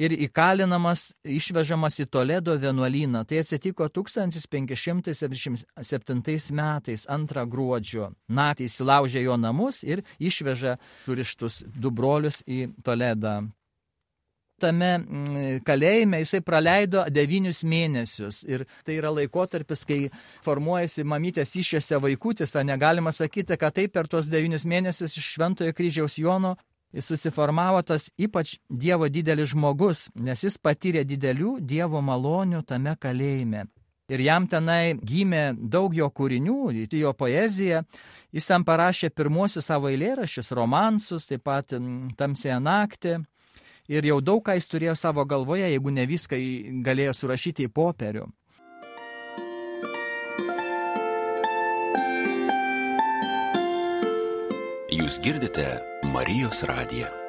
ir 0.00 0.12
įkalinamas, 0.16 1.12
išvežamas 1.28 2.00
į 2.00 2.06
Toledo 2.08 2.56
vienuolyną. 2.56 3.28
Tai 3.28 3.36
atsitiko 3.42 3.84
1577 3.92 6.56
metais, 6.56 7.04
antrą 7.08 7.44
gruodžio. 7.44 8.12
Naktį 8.32 8.64
įsilaužė 8.70 9.20
jo 9.26 9.36
namus 9.36 9.84
ir 9.84 10.02
išvežė 10.16 10.76
surištus 11.04 11.64
du 11.68 11.90
brolius 11.92 12.40
į 12.48 12.72
Toledą. 12.84 13.44
Tame 14.56 14.96
mm, 14.96 15.60
kalėjime 15.68 16.16
jisai 16.22 16.40
praleido 16.40 17.04
devynius 17.12 17.60
mėnesius 17.60 18.40
ir 18.48 18.64
tai 18.86 18.96
yra 18.96 19.10
laikotarpis, 19.12 19.84
kai 19.84 20.08
formuojasi 20.46 21.04
mamytės 21.04 21.52
išėse 21.60 22.00
vaikutis, 22.00 22.56
negalima 22.64 23.12
sakyti, 23.12 23.52
kad 23.60 23.76
taip 23.76 23.92
per 23.92 24.08
tuos 24.08 24.32
devynius 24.32 24.64
mėnesius 24.64 25.12
iš 25.12 25.20
Šventojo 25.34 25.76
kryžiaus 25.76 26.16
Jono 26.16 26.56
susiformavo 27.02 27.82
tas 27.82 28.10
ypač 28.18 28.56
Dievo 28.68 29.08
didelis 29.12 29.50
žmogus, 29.52 30.06
nes 30.14 30.44
jis 30.44 30.56
patyrė 30.58 31.04
didelių 31.04 31.58
Dievo 31.60 32.00
malonių 32.00 32.62
tame 32.66 32.96
kalėjime. 33.00 33.66
Ir 34.06 34.22
jam 34.22 34.44
tenai 34.46 34.94
gimė 35.02 35.56
daug 35.58 35.94
jo 35.94 36.06
kūrinių, 36.14 36.86
jo 36.94 37.12
poezija. 37.12 37.82
Jis 38.32 38.46
ten 38.46 38.62
parašė 38.64 39.10
pirmuosius 39.10 39.66
savo 39.66 39.90
eilėraščius, 39.90 40.52
romansus, 40.54 41.26
taip 41.26 41.42
pat 41.42 41.74
tamsėje 42.16 42.60
naktį. 42.62 43.16
Ir 43.90 44.06
jau 44.06 44.20
daug 44.20 44.44
ką 44.46 44.54
jis 44.54 44.70
turėjo 44.70 44.94
savo 44.98 45.24
galvoje, 45.26 45.66
jeigu 45.70 45.90
ne 45.90 46.06
viską 46.06 46.38
galėjo 46.86 47.14
surašyti 47.18 47.66
į 47.66 47.74
popierių. 47.74 48.26
Jūs 54.96 55.18
girdite 55.22 55.66
Marijos 56.16 56.62
radiją. 56.62 57.25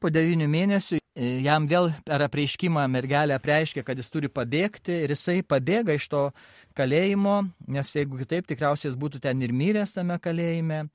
Po 0.00 0.10
devynių 0.12 0.48
mėnesių 0.50 0.98
e, 0.98 1.26
jam 1.44 1.66
vėl 1.70 1.90
per 2.06 2.24
apreiškimą 2.26 2.84
mergelė 2.90 3.36
apreiškė, 3.38 3.84
kad 3.86 3.98
jis 3.98 4.10
turi 4.12 4.30
pabėgti 4.32 5.02
ir 5.04 5.14
jisai 5.14 5.40
pabėga 5.46 5.96
iš 5.98 6.08
to 6.12 6.22
kalėjimo, 6.78 7.42
nes 7.72 7.90
jeigu 7.96 8.20
kitaip 8.22 8.48
tikriausiai 8.50 8.90
jis 8.90 8.98
būtų 9.00 9.22
ten 9.26 9.42
ir 9.42 9.54
myręs 9.56 9.96
tame 9.96 10.18
kalėjime. 10.22 10.86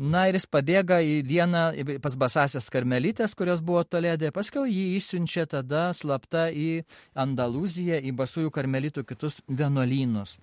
Na 0.00 0.22
ir 0.30 0.38
jis 0.38 0.46
pabėga 0.48 1.02
į 1.04 1.16
vieną 1.28 1.64
pas 2.00 2.14
basasias 2.16 2.70
karmelytės, 2.72 3.34
kurios 3.36 3.60
buvo 3.60 3.82
tolėdė, 3.84 4.30
paskui 4.32 4.70
jį 4.72 4.84
išsiunčia 4.96 5.44
tada 5.50 5.90
slapta 5.92 6.46
į 6.48 6.86
Andaluziją, 7.12 7.98
į 8.00 8.14
basųjų 8.16 8.52
karmelitų 8.54 9.04
kitus 9.04 9.42
vienuolynus. 9.48 10.38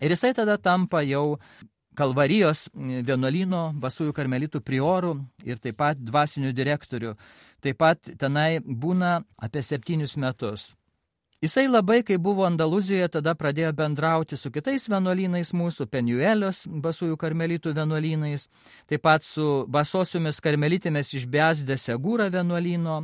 Ir 0.00 0.12
jisai 0.12 0.32
tada 0.36 0.56
tampa 0.56 1.02
jau 1.04 1.38
Kalvarijos 1.96 2.66
vienuolyno 2.76 3.70
basųjų 3.80 4.14
karmelitų 4.16 4.60
priorų 4.64 5.12
ir 5.48 5.60
taip 5.62 5.78
pat 5.80 6.00
dvasinių 6.00 6.52
direktorių. 6.56 7.14
Taip 7.64 7.78
pat 7.80 8.10
tenai 8.20 8.58
būna 8.60 9.20
apie 9.42 9.62
septynius 9.64 10.16
metus. 10.20 10.74
Jisai 11.44 11.66
labai, 11.68 12.00
kai 12.02 12.16
buvo 12.16 12.46
Andaluzijoje, 12.48 13.10
tada 13.18 13.34
pradėjo 13.36 13.74
bendrauti 13.76 14.38
su 14.40 14.48
kitais 14.50 14.86
vienuolynais 14.88 15.50
mūsų, 15.52 15.84
Penuelios 15.92 16.62
basųjų 16.66 17.18
karmelitų 17.20 17.74
vienuolynais, 17.76 18.46
taip 18.88 19.02
pat 19.04 19.24
su 19.24 19.66
basosiomis 19.68 20.40
karmelitėmis 20.40 21.12
iš 21.18 21.26
Beasdė 21.28 21.76
Segūra 21.76 22.30
vienuolyno 22.32 23.02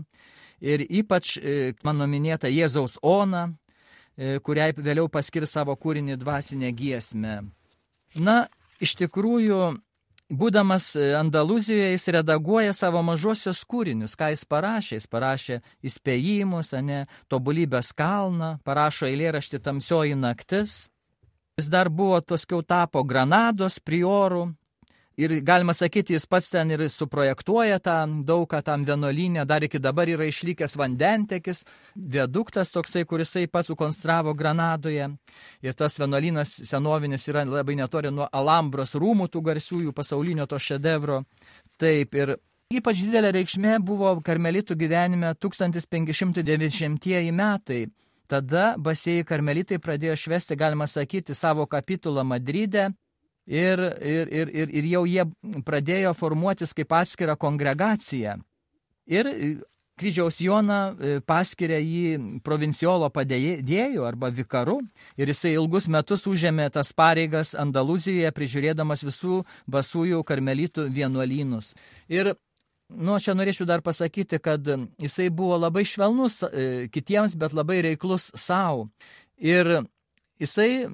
ir 0.64 0.86
ypač 0.88 1.36
e, 1.36 1.74
mano 1.84 2.08
minėta 2.08 2.48
Jėzaus 2.48 2.96
Ona, 3.02 3.50
e, 4.16 4.38
kuriai 4.40 4.72
vėliau 4.78 5.12
paskir 5.12 5.44
savo 5.46 5.76
kūrinį 5.76 6.16
dvasinę 6.24 6.72
giesmę. 6.72 7.36
Na, 8.16 8.38
iš 8.82 8.96
tikrųjų, 8.98 9.62
būdamas 10.32 10.92
Andaluzijoje, 11.18 11.92
jis 11.92 12.08
redaguoja 12.16 12.72
savo 12.76 13.02
mažosios 13.06 13.62
kūrinius, 13.68 14.16
ką 14.18 14.32
jis 14.32 14.44
parašė. 14.48 14.98
Jis 14.98 15.08
parašė 15.12 15.60
įspėjimus, 15.86 16.72
ne, 16.82 17.04
tobulybės 17.32 17.92
kalną, 17.96 18.56
parašo 18.64 19.06
eilėraštį 19.10 19.62
tamsioji 19.62 20.18
naktis. 20.18 20.86
Jis 21.60 21.68
dar 21.68 21.90
buvo 21.92 22.20
toskiau 22.24 22.62
tapo 22.64 23.04
Granados 23.04 23.78
priorų. 23.78 24.48
Ir 25.22 25.32
galima 25.46 25.74
sakyti, 25.74 26.16
jis 26.16 26.24
pats 26.26 26.48
ten 26.50 26.72
ir 26.74 26.80
suprojektuoja 26.90 27.78
tą 27.84 27.94
daugą 28.26 28.58
tam 28.66 28.84
vienuolynę, 28.84 29.44
dar 29.46 29.62
iki 29.62 29.78
dabar 29.78 30.08
yra 30.10 30.24
išlikęs 30.26 30.74
vandentekis, 30.80 31.62
viaduktas 31.94 32.72
toksai, 32.74 33.04
kurisai 33.06 33.46
pats 33.46 33.70
sukonstravo 33.70 34.34
Granadoje. 34.34 35.10
Ir 35.62 35.76
tas 35.78 35.98
vienuolynas 36.00 36.56
senovinis 36.66 37.28
yra 37.30 37.44
labai 37.46 37.76
netoli 37.78 38.10
nuo 38.10 38.26
Alambros 38.32 38.96
rūmų, 38.98 39.28
tų 39.30 39.44
garsiųjų 39.50 39.92
pasaulinio 39.94 40.46
to 40.50 40.58
šedevro. 40.58 41.22
Taip, 41.78 42.14
ir 42.18 42.36
ypač 42.74 43.04
didelė 43.04 43.30
reikšmė 43.38 43.78
buvo 43.84 44.16
karmelitų 44.26 44.74
gyvenime 44.80 45.34
1590 45.38 47.30
metai. 47.30 47.86
Tada 48.26 48.74
basėjai 48.80 49.28
karmelitai 49.28 49.78
pradėjo 49.78 50.16
švesti, 50.16 50.56
galima 50.56 50.86
sakyti, 50.88 51.34
savo 51.36 51.66
kapitulą 51.68 52.24
Madride 52.24 52.88
ir, 53.46 53.82
ir, 54.00 54.32
ir, 54.32 54.54
ir, 54.54 54.72
ir 54.72 54.88
jau 54.92 55.04
jie 55.08 55.26
pradėjo 55.66 56.14
formuotis 56.18 56.74
kaip 56.76 56.92
atskira 56.94 57.36
kongregacija. 57.36 58.38
Ir 59.10 59.28
kryžiaus 59.98 60.38
Joną 60.42 60.78
paskiria 61.28 61.78
jį 61.82 62.40
provinciolo 62.44 63.10
padėjėjų 63.12 64.06
arba 64.06 64.30
vikaru 64.34 64.80
ir 65.20 65.30
jisai 65.30 65.52
ilgus 65.56 65.88
metus 65.90 66.24
užėmė 66.26 66.70
tas 66.74 66.92
pareigas 66.96 67.52
Andaluzijoje, 67.58 68.30
prižiūrėdamas 68.34 69.04
visų 69.06 69.42
basųjų 69.70 70.22
karmelitų 70.26 70.88
vienuolynus. 70.94 71.74
Ir 72.08 72.34
Nu, 72.92 73.14
aš 73.16 73.24
čia 73.24 73.32
norėčiau 73.32 73.64
dar 73.64 73.80
pasakyti, 73.80 74.36
kad 74.42 74.66
jisai 75.00 75.30
buvo 75.32 75.56
labai 75.56 75.84
švelnus 75.88 76.42
e, 76.44 76.64
kitiems, 76.92 77.32
bet 77.40 77.54
labai 77.56 77.78
reiklus 77.86 78.26
savo. 78.36 78.90
Ir 79.40 79.86
jisai 80.42 80.90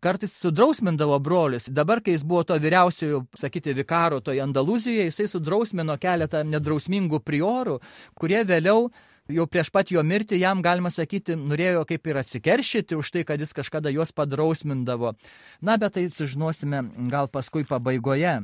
kartais 0.00 0.34
sudrausmindavo 0.40 1.18
brolius. 1.18 1.68
Dabar, 1.68 2.02
kai 2.04 2.16
jis 2.16 2.24
buvo 2.26 2.44
to 2.48 2.58
vyriausiojo, 2.58 3.24
sakyti, 3.36 3.74
vikaro 3.76 4.20
toje 4.20 4.42
Andaluzijoje, 4.42 5.08
jisai 5.10 5.28
sudrausmino 5.30 5.96
keletą 6.00 6.44
nedrausmingų 6.46 7.22
priorų, 7.24 7.78
kurie 8.18 8.42
vėliau 8.48 8.88
jau 9.28 9.46
prieš 9.46 9.70
pat 9.72 9.92
jo 9.92 10.02
mirtį 10.02 10.40
jam, 10.40 10.62
galima 10.64 10.90
sakyti, 10.92 11.36
norėjo 11.36 11.84
kaip 11.88 12.06
ir 12.08 12.20
atsikeršyti 12.22 12.96
už 12.98 13.12
tai, 13.14 13.24
kad 13.28 13.40
jis 13.40 13.52
kažkada 13.56 13.92
juos 13.92 14.12
padrausmindavo. 14.16 15.14
Na, 15.60 15.76
bet 15.76 15.98
tai 15.98 16.08
sužinosime 16.08 16.86
gal 17.12 17.28
paskui 17.32 17.66
pabaigoje. 17.68 18.38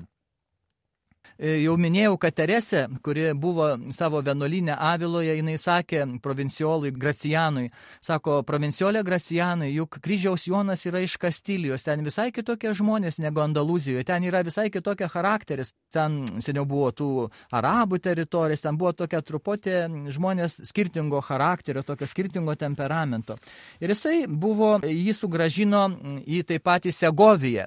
Jau 1.35 1.75
minėjau, 1.75 2.15
kad 2.23 2.35
Teresė, 2.39 2.85
kuri 3.03 3.33
buvo 3.35 3.73
savo 3.97 4.21
vienuolinė 4.23 4.77
Aviloje, 4.79 5.33
jinai 5.35 5.57
sakė 5.59 6.05
provinciolui 6.23 6.93
Gracijanui, 6.95 7.73
sako, 8.05 8.37
provinciolė 8.47 9.03
Gracijanai, 9.03 9.73
juk 9.75 9.99
kryžiaus 10.05 10.47
Jonas 10.47 10.85
yra 10.87 11.03
iš 11.03 11.17
Kastilijos, 11.19 11.83
ten 11.83 12.05
visai 12.07 12.29
kitokie 12.35 12.71
žmonės 12.79 13.19
negu 13.19 13.43
Andaluzijoje, 13.43 14.05
ten 14.07 14.23
yra 14.29 14.45
visai 14.47 14.69
kitokia 14.71 15.09
charakteris, 15.11 15.73
ten 15.91 16.21
seniau 16.39 16.69
buvo 16.71 16.93
tų 16.95 17.09
arabų 17.51 17.99
teritorijas, 18.05 18.63
ten 18.63 18.79
buvo 18.79 18.93
tokia 18.95 19.19
truputė 19.27 19.89
žmonės 20.15 20.61
skirtingo 20.71 21.19
charakterio, 21.27 21.83
tokio 21.83 22.07
skirtingo 22.07 22.55
temperamento. 22.55 23.41
Ir 23.83 23.91
jisai 23.91 24.29
buvo, 24.29 24.77
jį 24.87 25.17
sugražino 25.19 25.89
į 26.23 26.45
taip 26.47 26.63
pat 26.71 26.87
į 26.87 26.95
Segoviją. 26.95 27.67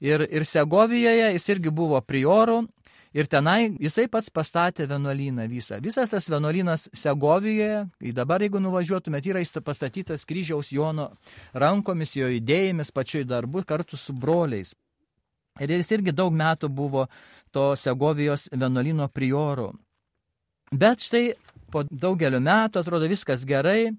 Ir, 0.00 0.24
ir 0.24 0.48
Segovijoje 0.48 1.34
jis 1.36 1.52
irgi 1.52 1.70
buvo 1.72 2.00
prioru 2.00 2.62
ir 3.14 3.28
tenai 3.30 3.74
jisai 3.80 4.08
pats 4.10 4.30
pastatė 4.34 4.88
vienuolyną 4.90 5.46
visą. 5.48 5.78
Visas 5.82 6.10
tas 6.10 6.26
vienuolynas 6.30 6.88
Segovijoje, 6.92 7.84
dabar 8.12 8.42
jeigu 8.42 8.60
nuvažiuotumėt, 8.60 9.28
yra 9.30 9.42
pastatytas 9.64 10.26
kryžiaus 10.26 10.72
Jono 10.72 11.12
rankomis, 11.54 12.16
jo 12.16 12.28
idėjomis, 12.28 12.92
pačioj 12.92 13.24
darbu 13.24 13.64
kartu 13.64 13.96
su 13.96 14.12
broliais. 14.12 14.74
Ir 15.60 15.70
jis 15.70 15.92
irgi 15.94 16.12
daug 16.12 16.34
metų 16.34 16.68
buvo 16.68 17.06
to 17.54 17.76
Segovijos 17.78 18.48
vienuolino 18.50 19.06
prioru. 19.08 19.70
Bet 20.74 21.04
štai 21.06 21.36
po 21.70 21.84
daugelio 21.90 22.40
metų 22.42 22.80
atrodo 22.80 23.06
viskas 23.06 23.44
gerai, 23.46 23.92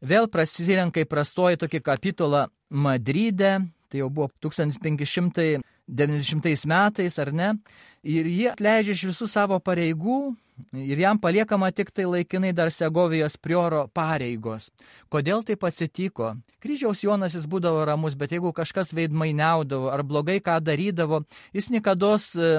vėl 0.00 0.28
prasirenka 0.30 1.02
įprastoji 1.02 1.58
tokį 1.58 1.80
kapitulą 1.82 2.46
Madryde, 2.70 3.56
tai 3.90 4.04
jau 4.04 4.10
buvo 4.10 4.30
1590 5.90 6.68
metais, 6.70 7.18
ar 7.18 7.32
ne, 7.34 7.50
ir 8.02 8.28
jie 8.30 8.48
atleidžia 8.52 8.96
iš 8.96 9.06
visų 9.10 9.28
savo 9.30 9.58
pareigų 9.62 10.20
ir 10.72 10.98
jam 10.98 11.18
paliekama 11.20 11.70
tik 11.72 11.90
tai 11.94 12.06
laikinai 12.08 12.52
dar 12.52 12.70
Segovijos 12.74 13.36
prioro 13.36 13.86
pareigos. 13.94 14.70
Kodėl 15.10 15.44
taip 15.46 15.64
atsitiko? 15.64 16.34
Kryžiaus 16.60 17.00
Jonas 17.00 17.32
jis 17.32 17.46
būdavo 17.48 17.86
ramus, 17.88 18.14
bet 18.20 18.34
jeigu 18.34 18.52
kažkas 18.52 18.92
veidmainiaudavo 18.92 19.88
ar 19.88 20.02
blogai 20.04 20.38
ką 20.44 20.58
darydavo, 20.60 21.22
jis 21.56 21.70
niekada 21.72 22.12
e, 22.18 22.50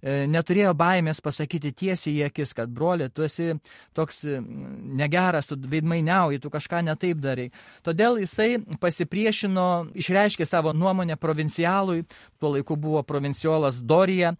e, 0.00 0.14
neturėjo 0.32 0.72
baimės 0.78 1.20
pasakyti 1.20 1.74
tiesiai 1.76 2.14
į 2.14 2.24
akis, 2.30 2.54
kad 2.56 2.72
broli, 2.72 3.10
tu 3.12 3.26
esi 3.26 3.50
toks 3.92 4.22
e, 4.24 4.38
negeras, 5.02 5.50
tu 5.50 5.58
veidmainiauji, 5.60 6.40
tu 6.40 6.52
kažką 6.52 6.80
netaip 6.86 7.20
darai. 7.20 7.50
Todėl 7.84 8.22
jisai 8.22 8.62
pasipriešino, 8.80 9.68
išreiškė 10.00 10.48
savo 10.48 10.72
nuomonę 10.72 11.18
provincialui, 11.20 12.06
tuo 12.40 12.54
laiku 12.56 12.78
buvo 12.80 13.02
provinciolas 13.04 13.82
Dorija, 13.84 14.32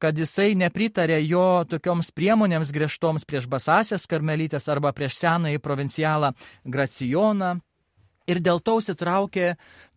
kad 0.00 0.16
jisai 0.16 0.54
nepritarė 0.54 1.18
jo 1.26 1.64
tokioms 1.68 2.12
priemonėms 2.14 2.59
griežtoms 2.68 3.24
prieš 3.24 3.48
basasias 3.48 4.04
karmelytės 4.10 4.68
arba 4.68 4.92
prieš 4.92 5.16
senąjį 5.22 5.62
provincialą 5.64 6.34
Gracijoną 6.68 7.54
ir 8.28 8.42
dėl 8.44 8.60
to 8.60 8.76
užsitraukė 8.76 9.54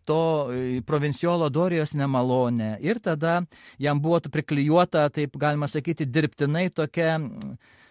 to 0.08 0.20
e, 0.48 0.80
provinciolo 0.86 1.50
Dorijos 1.52 1.94
nemalonę. 1.96 2.78
Ir 2.80 3.00
tada 3.04 3.42
jam 3.80 4.00
buvo 4.00 4.20
priklijuota, 4.32 5.06
taip 5.12 5.36
galima 5.40 5.68
sakyti, 5.68 6.08
dirbtinai 6.08 6.70
tokia 6.72 7.18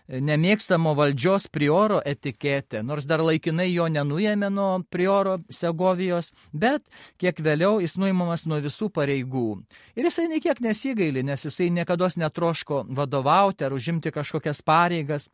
nemėgstamo 0.07 0.93
valdžios 0.97 1.47
prioro 1.51 1.99
etiketė, 2.05 2.83
nors 2.83 3.07
dar 3.07 3.23
laikinai 3.23 3.69
jo 3.71 3.87
nenuėmė 3.91 4.49
nuo 4.51 4.69
prioro 4.91 5.37
Segovijos, 5.53 6.33
bet 6.51 6.83
kiek 7.21 7.39
vėliau 7.39 7.79
jis 7.81 7.95
nuimamas 7.97 8.45
nuo 8.45 8.59
visų 8.63 8.89
pareigų. 8.93 9.63
Ir 9.95 10.09
jisai 10.09 10.27
niekiek 10.31 10.59
nesigaili, 10.63 11.23
nes 11.23 11.45
jisai 11.47 11.69
niekada 11.71 12.09
netroško 12.17 12.83
vadovauti 12.91 13.63
ar 13.63 13.73
užimti 13.73 14.11
kažkokias 14.11 14.59
pareigas. 14.61 15.29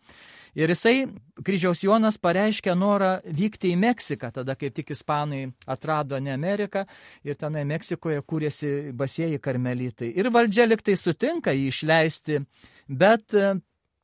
Ir 0.57 0.69
jisai, 0.69 1.07
kryžiaus 1.45 1.83
Jonas, 1.83 2.17
pareiškė 2.21 2.73
norą 2.77 3.19
vykti 3.25 3.71
į 3.73 3.77
Meksiką, 3.79 4.31
tada 4.33 4.55
kaip 4.57 4.73
tik 4.75 4.89
ispanai 4.95 5.47
atrado 5.69 6.17
ne 6.19 6.33
Ameriką 6.33 6.85
ir 7.23 7.37
tenai 7.37 7.65
Meksikoje 7.69 8.21
kūrėsi 8.25 8.91
basieji 8.97 9.39
karmelitai. 9.41 10.09
Ir 10.17 10.31
valdžia 10.33 10.65
liktai 10.65 10.97
sutinka 10.97 11.53
jį 11.53 11.69
išleisti, 11.69 12.41
bet 12.89 13.33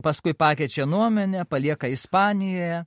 paskui 0.03 0.33
pakeičia 0.33 0.85
nuomenę, 0.85 1.45
palieka 1.45 1.87
Ispanijoje, 1.87 2.85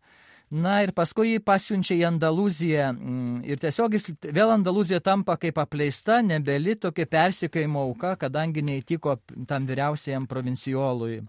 na 0.50 0.74
ir 0.82 0.92
paskui 0.96 1.34
jį 1.34 1.40
pasiunčia 1.44 1.96
į 1.98 2.04
Andaluziją 2.08 2.92
mm, 2.92 3.40
ir 3.44 3.60
tiesiog 3.60 3.96
jis 3.96 4.10
vėl 4.22 4.52
Andaluzija 4.54 5.00
tampa 5.04 5.36
kaip 5.36 5.58
apleista, 5.60 6.22
nebeli 6.22 6.76
tokia 6.76 7.06
persikaimo 7.06 7.82
auka, 7.84 8.14
kadangi 8.16 8.64
neįtiko 8.64 9.18
tam 9.48 9.66
vyriausiajam 9.68 10.28
provincijolui. 10.28 11.20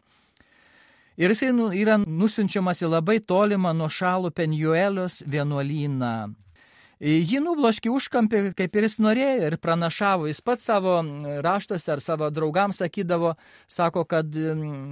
Ir 1.20 1.34
jisai 1.34 1.52
nu, 1.52 1.68
yra 1.76 1.98
nusiunčiamas 2.00 2.80
į 2.80 2.94
labai 2.94 3.18
tolimą 3.20 3.74
nuo 3.76 3.89
šalų 3.92 4.32
Penjuelios 4.32 5.20
vienuolyną. 5.28 6.30
Jį 7.00 7.40
nubloškė 7.40 7.88
užkampį, 7.96 8.40
kaip 8.60 8.74
ir 8.76 8.86
jis 8.86 8.98
norėjo 9.00 9.48
ir 9.48 9.56
pranašavo. 9.64 10.28
Jis 10.28 10.42
pats 10.44 10.66
savo 10.68 10.98
raštuose 11.46 11.94
ar 11.94 12.02
savo 12.04 12.28
draugams 12.28 12.82
sakydavo, 12.84 13.38
sako, 13.72 14.04
kad, 14.04 14.36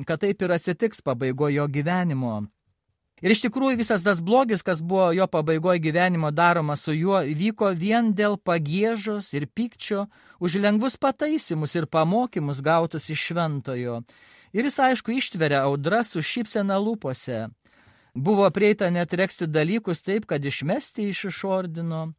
kad 0.08 0.22
taip 0.24 0.42
ir 0.42 0.54
atsitiks 0.56 1.04
pabaigojo 1.04 1.68
gyvenimo. 1.68 2.46
Ir 3.18 3.34
iš 3.34 3.42
tikrųjų 3.48 3.80
visas 3.80 4.04
tas 4.06 4.22
blogis, 4.22 4.62
kas 4.64 4.80
buvo 4.86 5.10
jo 5.18 5.26
pabaigoje 5.28 5.82
gyvenimo 5.82 6.30
daroma 6.32 6.76
su 6.78 6.94
juo, 6.94 7.20
vyko 7.26 7.74
vien 7.74 8.14
dėl 8.14 8.38
pagėžos 8.38 9.32
ir 9.34 9.48
pykčio 9.50 10.06
už 10.40 10.60
lengvus 10.62 11.00
pataisimus 11.02 11.74
ir 11.76 11.90
pamokymus 11.90 12.62
gautus 12.62 13.10
iš 13.10 13.32
šventojo. 13.32 14.04
Ir 14.54 14.70
jis 14.70 14.80
aišku 14.80 15.18
ištveria 15.18 15.66
audrą 15.66 16.06
su 16.06 16.22
šypsena 16.22 16.78
lūpose. 16.80 17.48
Buvo 18.18 18.48
prieita 18.50 18.88
net 18.90 19.14
reksti 19.14 19.46
dalykus 19.46 20.00
taip, 20.02 20.24
kad 20.26 20.46
išmesti 20.46 21.12
iš 21.12 21.28
išordino. 21.30 22.14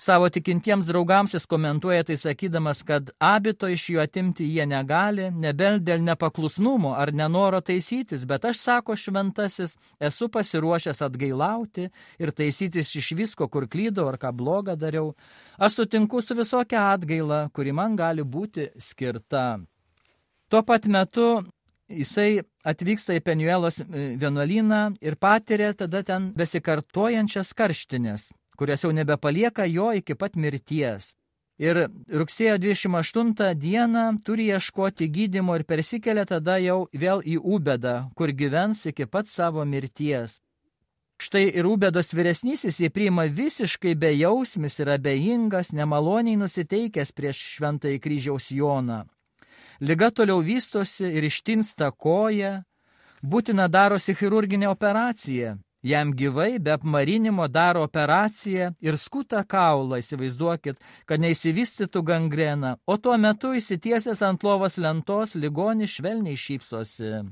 Savo 0.00 0.30
tikintiems 0.32 0.86
draugams 0.88 1.34
jis 1.34 1.44
komentuoja 1.46 2.06
tai 2.08 2.16
sakydamas, 2.16 2.80
kad 2.88 3.10
abito 3.20 3.68
iš 3.68 3.84
jų 3.92 4.00
atimti 4.02 4.46
jie 4.48 4.64
negali, 4.66 5.28
nebent 5.44 5.84
dėl 5.84 6.00
nepaklusnumo 6.06 6.94
ar 6.96 7.12
nenoro 7.12 7.60
taisytis, 7.60 8.24
bet 8.24 8.48
aš, 8.48 8.62
sako 8.64 8.96
šventasis, 8.96 9.76
esu 10.00 10.30
pasiruošęs 10.32 11.04
atgailauti 11.04 11.90
ir 12.18 12.32
taisytis 12.32 12.96
iš 12.96 13.12
visko, 13.20 13.46
kur 13.52 13.68
klydau 13.68 14.08
ar 14.08 14.18
ką 14.24 14.32
blogą 14.32 14.74
dariau. 14.80 15.12
Aš 15.60 15.82
sutinku 15.82 16.24
su 16.24 16.34
visokia 16.34 16.88
atgaila, 16.96 17.44
kuri 17.52 17.76
man 17.76 18.00
gali 18.00 18.24
būti 18.24 18.70
skirta. 18.80 19.60
Tuo 20.48 20.64
pat 20.64 20.88
metu 20.88 21.42
jisai 21.92 22.42
atvyksta 22.64 23.16
į 23.18 23.22
Penuelos 23.24 23.80
e, 23.80 23.86
vienuolyną 24.20 24.82
ir 25.04 25.16
patiria 25.20 25.72
tada 25.74 26.02
ten 26.06 26.30
besikartojančias 26.36 27.52
karštinės, 27.58 28.28
kurias 28.58 28.84
jau 28.84 28.92
nebepalieka 28.94 29.66
jo 29.70 29.90
iki 29.96 30.16
pat 30.18 30.36
mirties. 30.36 31.12
Ir 31.62 31.86
rugsėjo 32.08 32.56
28 32.58 33.52
dieną 33.54 34.06
turi 34.26 34.48
ieškoti 34.50 35.06
gydimo 35.12 35.54
ir 35.58 35.66
persikelia 35.68 36.24
tada 36.26 36.56
jau 36.58 36.88
vėl 36.92 37.20
į 37.22 37.36
Ubedą, 37.38 38.08
kur 38.16 38.32
gyvens 38.32 38.86
iki 38.88 39.06
pat 39.06 39.28
savo 39.28 39.64
mirties. 39.64 40.40
Štai 41.22 41.44
ir 41.54 41.68
Ubedos 41.70 42.10
vyresnysis 42.16 42.80
jį 42.82 42.88
priima 42.90 43.28
visiškai 43.30 43.92
bejausmis 43.94 44.80
ir 44.82 44.90
abejingas, 44.96 45.70
nemaloniai 45.70 46.40
nusiteikęs 46.40 47.12
prieš 47.14 47.42
šventąjį 47.58 48.00
kryžiaus 48.02 48.48
Joną. 48.50 49.04
Liga 49.82 50.10
toliau 50.14 50.38
vystosi 50.38 51.08
ir 51.10 51.24
ištinsta 51.26 51.88
koja, 51.90 52.62
būtina 53.22 53.66
darosi 53.66 54.14
chirurginė 54.14 54.68
operacija. 54.70 55.56
Jam 55.82 56.12
gyvai 56.14 56.60
be 56.62 56.70
apmarinimo 56.76 57.48
daro 57.50 57.82
operaciją 57.82 58.68
ir 58.78 58.98
skuta 59.04 59.40
kaulą, 59.42 59.98
įsivaizduokit, 59.98 60.78
kad 61.10 61.18
neįsivystytų 61.24 62.04
gangrena, 62.06 62.76
o 62.86 62.94
tuo 62.94 63.16
metu 63.18 63.50
įsitiesęs 63.58 64.22
ant 64.22 64.46
lovos 64.46 64.78
lentos 64.78 65.34
ligonis 65.34 65.96
švelniai 65.98 66.38
šypsosi. 66.38 67.24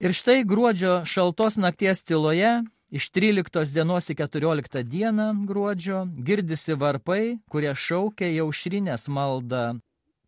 Ir 0.00 0.16
štai 0.16 0.40
gruodžio 0.48 1.02
šaltos 1.04 1.60
nakties 1.60 2.00
tyloje 2.00 2.62
Iš 2.88 3.10
13 3.12 3.74
dienos 3.76 4.06
į 4.08 4.14
14 4.16 4.80
dieną 4.88 5.26
gruodžio 5.44 6.06
girdisi 6.24 6.72
varpai, 6.72 7.36
kurie 7.52 7.74
šaukia 7.76 8.30
jau 8.32 8.46
šrinės 8.48 9.10
maldą. 9.12 9.74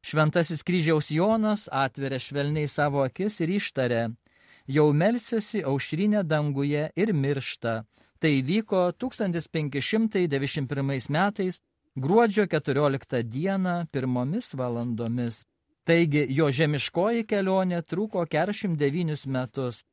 Šventasis 0.02 0.62
kryžiaus 0.64 1.10
Jonas 1.10 1.68
atveria 1.72 2.18
švelniai 2.18 2.68
savo 2.68 3.02
akis 3.04 3.40
ir 3.44 3.50
ištarė, 3.58 4.10
jau 4.66 4.92
melsiuosi 4.92 5.64
aušrinę 5.64 6.22
danguje 6.24 6.90
ir 6.96 7.12
miršta. 7.12 7.84
Tai 8.20 8.42
vyko 8.44 8.92
1591 8.92 11.10
metais, 11.10 11.60
gruodžio 11.96 12.46
14 12.46 13.22
dieną, 13.22 13.86
pirmomis 13.92 14.54
valandomis. 14.54 15.46
Taigi 15.84 16.26
jo 16.36 16.50
žemiškoji 16.52 17.24
kelionė 17.26 17.82
truko 17.82 18.26
49 18.28 19.26
metus. 19.26 19.84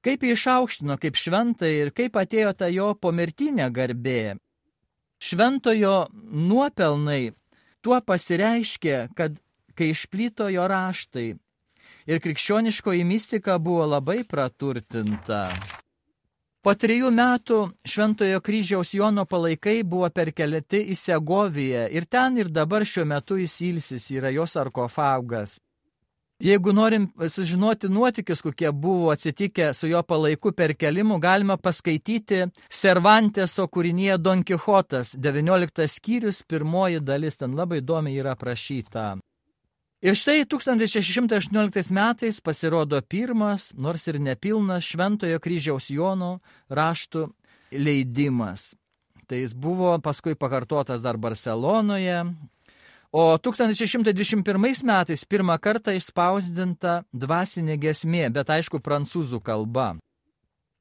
Kaip 0.00 0.22
jį 0.24 0.32
išaukštino 0.32 0.96
kaip 1.00 1.16
šventai 1.16 1.80
ir 1.82 1.90
kaip 1.92 2.16
atėjo 2.16 2.52
ta 2.56 2.68
jo 2.72 2.94
pomirtinė 2.96 3.70
garbė. 3.70 4.36
Šventojo 5.20 6.08
nuopelnai 6.48 7.32
Tuo 7.80 8.00
pasireiškė, 8.04 8.96
kad 9.16 9.38
kai 9.74 9.92
išplito 9.94 10.48
jo 10.52 10.66
raštai 10.68 11.28
ir 12.10 12.20
krikščioniškoji 12.20 13.04
mistika 13.04 13.58
buvo 13.58 13.86
labai 13.88 14.22
praturtinta. 14.28 15.46
Po 16.60 16.74
trijų 16.76 17.08
metų 17.16 17.58
Šventojo 17.88 18.42
kryžiaus 18.44 18.90
Jono 18.92 19.24
palaikai 19.24 19.78
buvo 19.80 20.10
perkelti 20.12 20.82
į 20.92 20.96
Segoviją 21.02 21.86
ir 21.88 22.04
ten 22.04 22.36
ir 22.36 22.50
dabar 22.52 22.84
šiuo 22.84 23.06
metu 23.08 23.38
įsilsis 23.40 24.10
yra 24.12 24.28
jo 24.34 24.44
sarkofagas. 24.44 25.56
Jeigu 26.40 26.72
norim 26.72 27.10
sužinoti 27.28 27.88
nuotikius, 27.88 28.40
kokie 28.42 28.72
buvo 28.72 29.10
atsitikę 29.10 29.74
su 29.74 29.86
jo 29.86 30.02
palaiku 30.02 30.52
per 30.52 30.72
kelimu, 30.74 31.18
galima 31.20 31.56
paskaityti 31.56 32.46
Cervanteso 32.72 33.66
kūrinyje 33.68 34.16
Don 34.18 34.44
Quixotas, 34.44 35.12
19 35.18 35.84
skyrius, 35.88 36.40
pirmoji 36.48 37.02
dalis, 37.04 37.36
ten 37.36 37.52
labai 37.58 37.82
įdomiai 37.82 38.22
yra 38.22 38.32
aprašyta. 38.38 39.18
Ir 40.00 40.16
štai 40.16 40.46
1618 40.48 41.92
metais 41.92 42.40
pasirodo 42.40 43.02
pirmas, 43.04 43.74
nors 43.76 44.08
ir 44.08 44.16
nepilnas, 44.16 44.88
Šventojo 44.88 45.42
kryžiaus 45.44 45.90
Jono 45.92 46.38
raštų 46.72 47.26
leidimas. 47.76 48.70
Tai 49.28 49.42
jis 49.44 49.52
buvo 49.52 49.92
paskui 50.00 50.32
pakartotas 50.40 51.04
dar 51.04 51.20
Barcelonoje, 51.20 52.24
o 53.12 53.38
1621 53.38 54.84
metais 54.84 55.24
pirmą 55.24 55.58
kartą 55.58 55.94
išspausdinta 55.98 57.02
dvasinė 57.12 57.76
gesmė, 57.80 58.28
bet 58.30 58.50
aišku 58.50 58.80
prancūzų 58.80 59.40
kalba. 59.42 59.96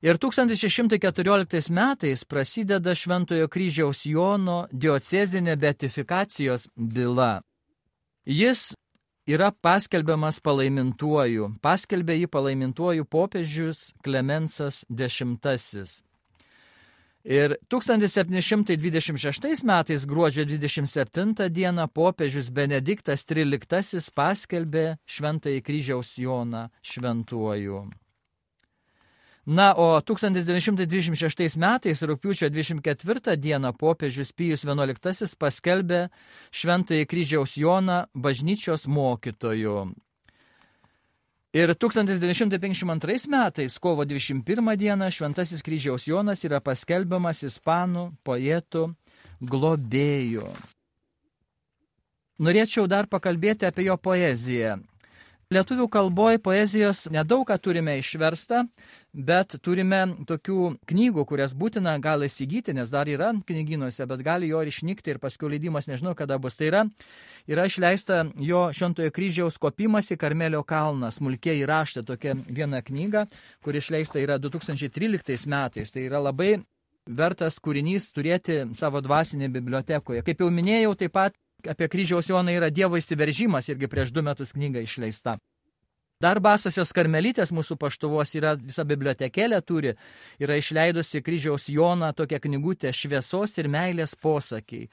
Ir 0.01 0.15
1614 0.15 1.69
metais 1.75 2.23
prasideda 2.23 2.93
Šventojo 2.95 3.49
kryžiaus 3.51 4.05
Jono 4.05 4.67
diocezinė 4.71 5.57
beatifikacijos 5.59 6.69
byla. 6.77 7.41
Jis 8.25 8.69
yra 9.27 9.51
paskelbiamas 9.51 10.39
palaimintuoju. 10.39 11.49
Paskelbė 11.61 12.15
jį 12.21 12.29
palaimintuoju 12.31 13.05
popiežius 13.05 13.89
Klemensas 14.05 14.85
X. 14.87 15.99
Ir 17.29 17.57
1726 17.69 19.63
metais 19.63 20.05
gruodžio 20.05 20.45
27 20.49 21.49
dieną 21.49 21.85
popiežius 21.93 22.49
Benediktas 22.49 23.21
XIII 23.29 24.01
paskelbė 24.17 24.97
Šventąjį 25.05 25.61
kryžiaus 25.61 26.17
Joną 26.17 26.63
šventuoju. 26.81 27.83
Na, 29.45 29.75
o 29.77 30.01
1926 30.01 31.57
metais, 31.57 32.01
rūpiučio 32.01 32.49
24 32.49 33.37
dieną, 33.37 33.75
popiežius 33.77 34.33
Pijus 34.33 34.65
XI 34.65 35.29
paskelbė 35.37 36.09
Šventąjį 36.49 37.05
kryžiaus 37.05 37.57
Joną 37.61 38.07
bažnyčios 38.13 38.87
mokytoju. 38.89 39.93
Ir 41.53 41.73
1952 41.73 43.25
metais, 43.27 43.79
kovo 43.79 44.05
21 44.05 44.77
dieną, 44.77 45.09
Šventasis 45.09 45.63
kryžiaus 45.65 46.05
Jonas 46.05 46.43
yra 46.45 46.59
paskelbiamas 46.61 47.41
ispanų 47.47 48.03
poetų 48.21 48.83
globėjų. 49.41 50.45
Norėčiau 52.45 52.85
dar 52.85 53.09
pakalbėti 53.09 53.65
apie 53.65 53.87
jo 53.87 53.97
poeziją. 53.97 54.77
Lietuvių 55.49 55.87
kalboje 55.89 56.37
poezijos 56.45 57.07
nedaug 57.09 57.49
turime 57.57 57.95
išversta, 57.97 58.67
bet 59.17 59.55
turime 59.65 60.03
tokių 60.29 60.75
knygų, 60.85 61.23
kurias 61.25 61.55
būtina 61.57 61.95
gal 61.97 62.21
įsigyti, 62.21 62.75
nes 62.77 62.91
dar 62.93 63.09
yra 63.09 63.31
knyginuose, 63.33 64.05
bet 64.05 64.21
gali 64.21 64.51
jo 64.51 64.61
ir 64.61 64.69
išnykti 64.69 65.09
ir 65.09 65.17
paskui 65.17 65.49
leidimas 65.49 65.89
nežinau 65.89 66.13
kada 66.13 66.37
bus. 66.37 66.53
Tai 66.53 66.69
yra, 66.69 66.83
yra 67.49 67.65
išleista 67.65 68.27
jo 68.37 68.67
Šventojo 68.69 69.09
kryžiaus 69.09 69.57
kopimas 69.57 70.13
į 70.13 70.19
Karmelio 70.21 70.61
kalną, 70.61 71.09
smulkiai 71.09 71.63
įraštą 71.63 72.05
tokia 72.05 72.37
viena 72.45 72.83
knyga, 72.85 73.25
kuri 73.65 73.81
išleista 73.81 74.21
yra 74.21 74.37
2013 74.37 75.49
metais. 75.49 75.89
Tai 75.89 76.05
yra 76.05 76.21
labai 76.29 76.59
vertas 77.09 77.57
kūrinys 77.57 78.11
turėti 78.13 78.67
savo 78.77 79.01
dvasinėje 79.01 79.57
bibliotekoje. 79.57 80.21
Kaip 80.29 80.45
jau 80.45 80.53
minėjau, 80.53 80.93
taip 80.93 81.17
pat 81.17 81.33
apie 81.67 81.89
kryžiaus 81.91 82.29
Joną 82.29 82.55
yra 82.55 82.69
Dievo 82.71 82.99
įsiveržimas, 82.99 83.69
irgi 83.71 83.89
prieš 83.91 84.13
du 84.15 84.23
metus 84.25 84.53
knyga 84.55 84.83
išleista. 84.85 85.37
Dar 86.19 86.41
Basasios 86.43 86.89
karmelitės 86.91 87.53
mūsų 87.55 87.77
paštuvos 87.79 88.33
yra 88.35 88.49
visa 88.59 88.83
bibliotekėlė 88.83 89.61
turi, 89.63 89.93
yra 90.43 90.57
išleidusi 90.59 91.21
kryžiaus 91.23 91.69
Joną 91.71 92.09
tokią 92.11 92.41
knygutę 92.43 92.91
šviesos 92.91 93.53
ir 93.61 93.69
meilės 93.71 94.17
posakiai, 94.19 94.89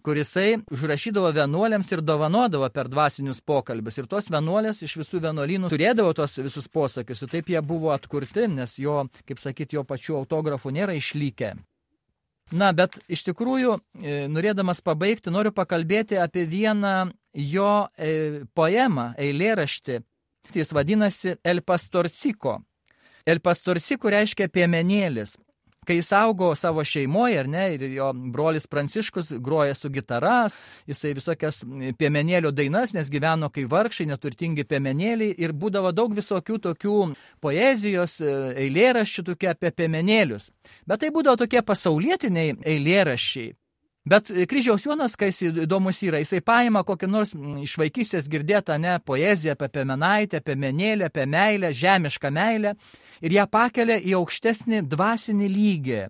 kurisai 0.00 0.62
užrašydavo 0.72 1.34
vienuoliams 1.36 1.92
ir 1.92 2.00
dovanodavo 2.00 2.70
per 2.72 2.88
dvasinius 2.88 3.42
pokalbius. 3.44 4.00
Ir 4.00 4.08
tos 4.08 4.32
vienuolės 4.32 4.80
iš 4.86 4.96
visų 5.02 5.20
vienuolynų 5.26 5.68
turėdavo 5.68 6.14
tos 6.16 6.40
visus 6.40 6.72
posakius. 6.72 7.26
Ir 7.26 7.34
taip 7.36 7.52
jie 7.52 7.60
buvo 7.60 7.92
atkurti, 7.92 8.48
nes 8.48 8.78
jo, 8.80 9.02
kaip 9.28 9.44
sakyti, 9.44 9.76
jo 9.76 9.84
pačių 9.84 10.16
autografų 10.22 10.72
nėra 10.80 10.96
išlikę. 10.96 11.58
Na, 12.50 12.72
bet 12.74 12.98
iš 13.06 13.22
tikrųjų, 13.28 13.76
e, 14.02 14.14
norėdamas 14.30 14.80
pabaigti, 14.82 15.30
noriu 15.30 15.52
pakalbėti 15.54 16.18
apie 16.18 16.46
vieną 16.50 17.10
jo 17.34 17.74
e, 17.94 18.42
poemą, 18.54 19.12
eilėraštį. 19.18 20.00
Jis 20.56 20.72
vadinasi 20.74 21.36
El 21.46 21.62
Pastorciko. 21.62 22.58
El 23.28 23.38
Pastorciko 23.44 24.10
reiškia 24.10 24.48
piemenėlis 24.50 25.36
kai 25.90 25.96
jis 25.98 26.12
augo 26.14 26.52
savo 26.54 26.84
šeimoje, 26.86 27.38
ar 27.40 27.48
ne, 27.50 27.64
ir 27.74 27.82
jo 27.90 28.12
brolis 28.14 28.68
Pranciškus 28.70 29.32
groja 29.42 29.74
su 29.74 29.90
gitara, 29.90 30.44
jisai 30.86 31.16
visokias 31.18 31.64
piemenėlių 31.98 32.52
dainas, 32.54 32.94
nes 32.94 33.10
gyveno 33.10 33.48
kai 33.50 33.64
vargšai, 33.70 34.06
neturtingi 34.12 34.62
piemenėliai 34.70 35.34
ir 35.42 35.50
būdavo 35.50 35.90
daug 35.96 36.14
visokių 36.14 36.60
tokių 36.68 36.98
poezijos, 37.42 38.20
e, 38.22 38.36
eilėraščių 38.68 39.26
tokie 39.32 39.50
apie 39.50 39.74
piemenėlius. 39.74 40.52
Bet 40.86 41.02
tai 41.02 41.10
būdavo 41.10 41.42
tokie 41.42 41.64
pasaulietiniai 41.66 42.60
eilėraščiai. 42.62 43.56
Bet 44.08 44.30
kryžiaus 44.48 44.86
Jonas, 44.86 45.12
kai 45.16 45.28
jis 45.28 45.42
įdomus 45.66 45.98
yra, 46.06 46.22
jisai 46.22 46.40
paima 46.40 46.80
kokį 46.88 47.08
nors 47.10 47.34
iš 47.60 47.74
vaikystės 47.76 48.30
girdėtą 48.32 48.78
ne 48.80 48.94
poeziją 49.04 49.52
apie 49.52 49.68
pemenaitę, 49.68 50.40
apie 50.40 50.56
menėlę, 50.56 51.10
apie 51.10 51.26
meilę, 51.28 51.72
žemišką 51.76 52.30
meilę 52.32 52.72
ir 53.20 53.36
ją 53.36 53.44
pakelia 53.50 53.98
į 54.00 54.16
aukštesnį 54.22 54.86
dvasinį 54.88 55.50
lygį. 55.52 56.00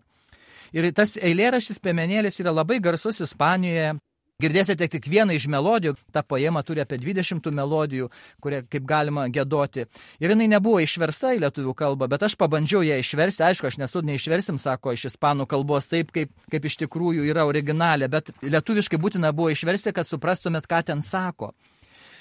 Ir 0.70 0.86
tas 0.94 1.16
eilėraštis 1.18 1.82
pemenėlis 1.82 2.38
yra 2.38 2.54
labai 2.54 2.78
garsus 2.78 3.18
Ispanijoje, 3.26 3.96
Girdėsite 4.40 4.86
tik 4.88 5.06
vieną 5.10 5.34
iš 5.36 5.46
melodijų, 5.52 5.96
ta 6.14 6.22
poema 6.26 6.62
turi 6.66 6.82
apie 6.82 6.98
20 7.00 7.50
melodijų, 7.54 8.08
kurie 8.40 8.62
kaip 8.64 8.86
galima 8.88 9.26
gėdoti. 9.32 9.86
Ir 10.22 10.34
jinai 10.34 10.48
nebuvo 10.50 10.80
išversta 10.80 11.34
į 11.36 11.42
lietuvių 11.44 11.74
kalbą, 11.76 12.08
bet 12.10 12.24
aš 12.24 12.36
pabandžiau 12.40 12.82
ją 12.86 12.98
išversti, 13.02 13.44
aišku, 13.50 13.68
aš 13.68 13.80
nesu 13.82 14.02
neišversim, 14.06 14.60
sako, 14.60 14.94
iš 14.96 15.10
ispanų 15.12 15.48
kalbos 15.50 15.90
taip, 15.90 16.12
kaip, 16.14 16.32
kaip 16.52 16.70
iš 16.70 16.78
tikrųjų 16.84 17.26
yra 17.28 17.44
originalė, 17.48 18.08
bet 18.12 18.32
lietuviškai 18.42 19.00
būtina 19.00 19.34
buvo 19.36 19.52
išversti, 19.52 19.92
kad 19.96 20.08
suprastumėt, 20.08 20.70
ką 20.70 20.82
ten 20.92 21.04
sako. 21.06 21.52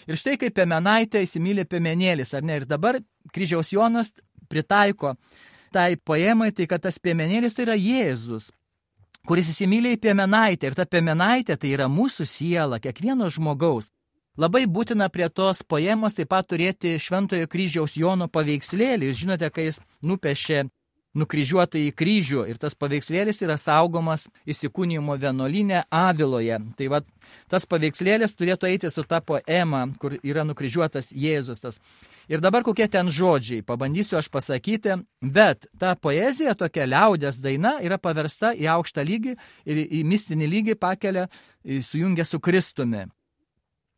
Ir 0.10 0.18
štai 0.20 0.40
kaip 0.42 0.56
pemenaitė 0.58 1.24
įsimylė 1.24 1.68
pemenėlis, 1.70 2.34
ar 2.34 2.44
ne? 2.44 2.60
Ir 2.60 2.68
dabar 2.70 3.00
kryžiaus 3.36 3.72
Jonas 3.76 4.12
pritaiko 4.50 5.16
tai 5.72 5.94
poemai, 6.02 6.50
tai 6.56 6.66
kad 6.70 6.82
tas 6.82 6.98
piemenėlis 6.98 7.54
tai 7.54 7.68
yra 7.68 7.76
Jėzus 7.78 8.50
kuris 9.30 9.52
įsimylė 9.52 9.94
į 9.94 10.02
piemenaitę 10.02 10.72
ir 10.72 10.76
ta 10.78 10.88
piemenaitė 10.90 11.60
tai 11.62 11.76
yra 11.76 11.86
mūsų 11.86 12.26
siela, 12.26 12.80
kiekvieno 12.82 13.30
žmogaus. 13.30 13.92
Labai 14.40 14.64
būtina 14.66 15.10
prie 15.14 15.28
tos 15.30 15.62
poemos 15.62 16.16
taip 16.18 16.32
pat 16.32 16.48
turėti 16.50 16.96
Šventojo 16.98 17.46
kryžiaus 17.52 17.98
Jono 18.00 18.30
paveikslėlį. 18.32 19.10
Jūs 19.10 19.20
žinote, 19.22 19.50
kai 19.54 19.68
jis 19.68 19.82
nupešė 20.02 20.64
nukryžiuotą 21.18 21.80
į 21.82 21.92
kryžių 21.98 22.46
ir 22.52 22.60
tas 22.62 22.76
paveikslėlis 22.78 23.42
yra 23.46 23.58
saugomas 23.60 24.28
įsikūnymo 24.50 25.16
vienolinė 25.20 25.84
Aviloje. 25.90 26.60
Tai 26.78 26.90
va, 26.94 27.02
tas 27.50 27.66
paveikslėlis 27.70 28.36
turėtų 28.38 28.70
eiti 28.70 28.92
su 28.94 29.04
ta 29.10 29.22
poema, 29.22 29.86
kur 30.00 30.18
yra 30.22 30.46
nukryžiuotas 30.48 31.12
Jėzus. 31.14 31.62
Tas. 31.64 31.80
Ir 32.30 32.44
dabar 32.46 32.64
kokie 32.64 32.88
ten 32.92 33.10
žodžiai, 33.10 33.66
pabandysiu 33.66 34.20
aš 34.20 34.30
pasakyti, 34.30 35.00
bet 35.22 35.70
ta 35.82 35.96
poezija, 35.96 36.56
tokia 36.58 36.86
liaudės 36.90 37.42
daina, 37.42 37.78
yra 37.82 37.98
paversta 37.98 38.54
į 38.54 38.70
aukštą 38.78 39.06
lygį 39.06 39.38
ir 39.66 39.86
į 39.86 40.04
mistinį 40.06 40.52
lygį 40.56 40.78
pakelia, 40.80 41.30
sujungia 41.66 42.28
su 42.28 42.40
Kristumi 42.40 43.08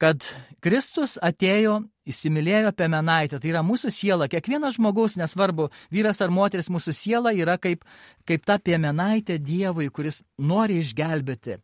kad 0.01 0.25
Kristus 0.61 1.17
atėjo, 1.21 1.81
įsimylėjo 2.09 2.71
pemenaitę, 2.77 3.37
tai 3.41 3.51
yra 3.51 3.61
mūsų 3.65 3.91
siela, 3.93 4.27
kiekvienas 4.31 4.79
žmogaus, 4.79 5.17
nesvarbu, 5.19 5.69
vyras 5.93 6.21
ar 6.25 6.33
moteris, 6.33 6.71
mūsų 6.73 6.93
siela 6.97 7.33
yra 7.37 7.59
kaip, 7.61 7.85
kaip 8.25 8.45
ta 8.47 8.57
pemenaitė 8.57 9.37
Dievui, 9.41 9.91
kuris 9.93 10.21
nori 10.41 10.79
išgelbėti. 10.81 11.59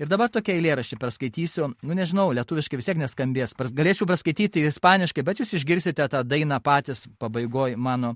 Ir 0.00 0.08
dabar 0.10 0.30
tokia 0.32 0.54
eilėraštį 0.56 0.96
perskaitysiu, 0.98 1.68
nu 1.86 1.96
nežinau, 1.98 2.30
lietuviškai 2.34 2.78
vis 2.80 2.88
tiek 2.88 2.98
neskambės, 3.02 3.52
galėčiau 3.54 4.08
perskaityti 4.08 4.64
ispaniškai, 4.70 5.26
bet 5.26 5.42
jūs 5.42 5.52
išgirsite 5.58 6.06
tą 6.10 6.22
dainą 6.26 6.62
patys 6.64 7.04
pabaigoj 7.22 7.76
mano 7.76 8.14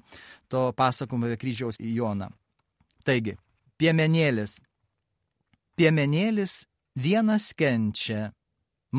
to 0.50 0.70
pasakomo 0.79 1.29
apie 1.29 1.38
kryžiaus 1.42 1.79
Joną. 1.83 2.31
Taigi, 3.07 3.37
piemenėlis. 3.79 4.57
Piemenėlis 5.76 6.62
vienas 6.96 7.52
kenčia, 7.55 8.31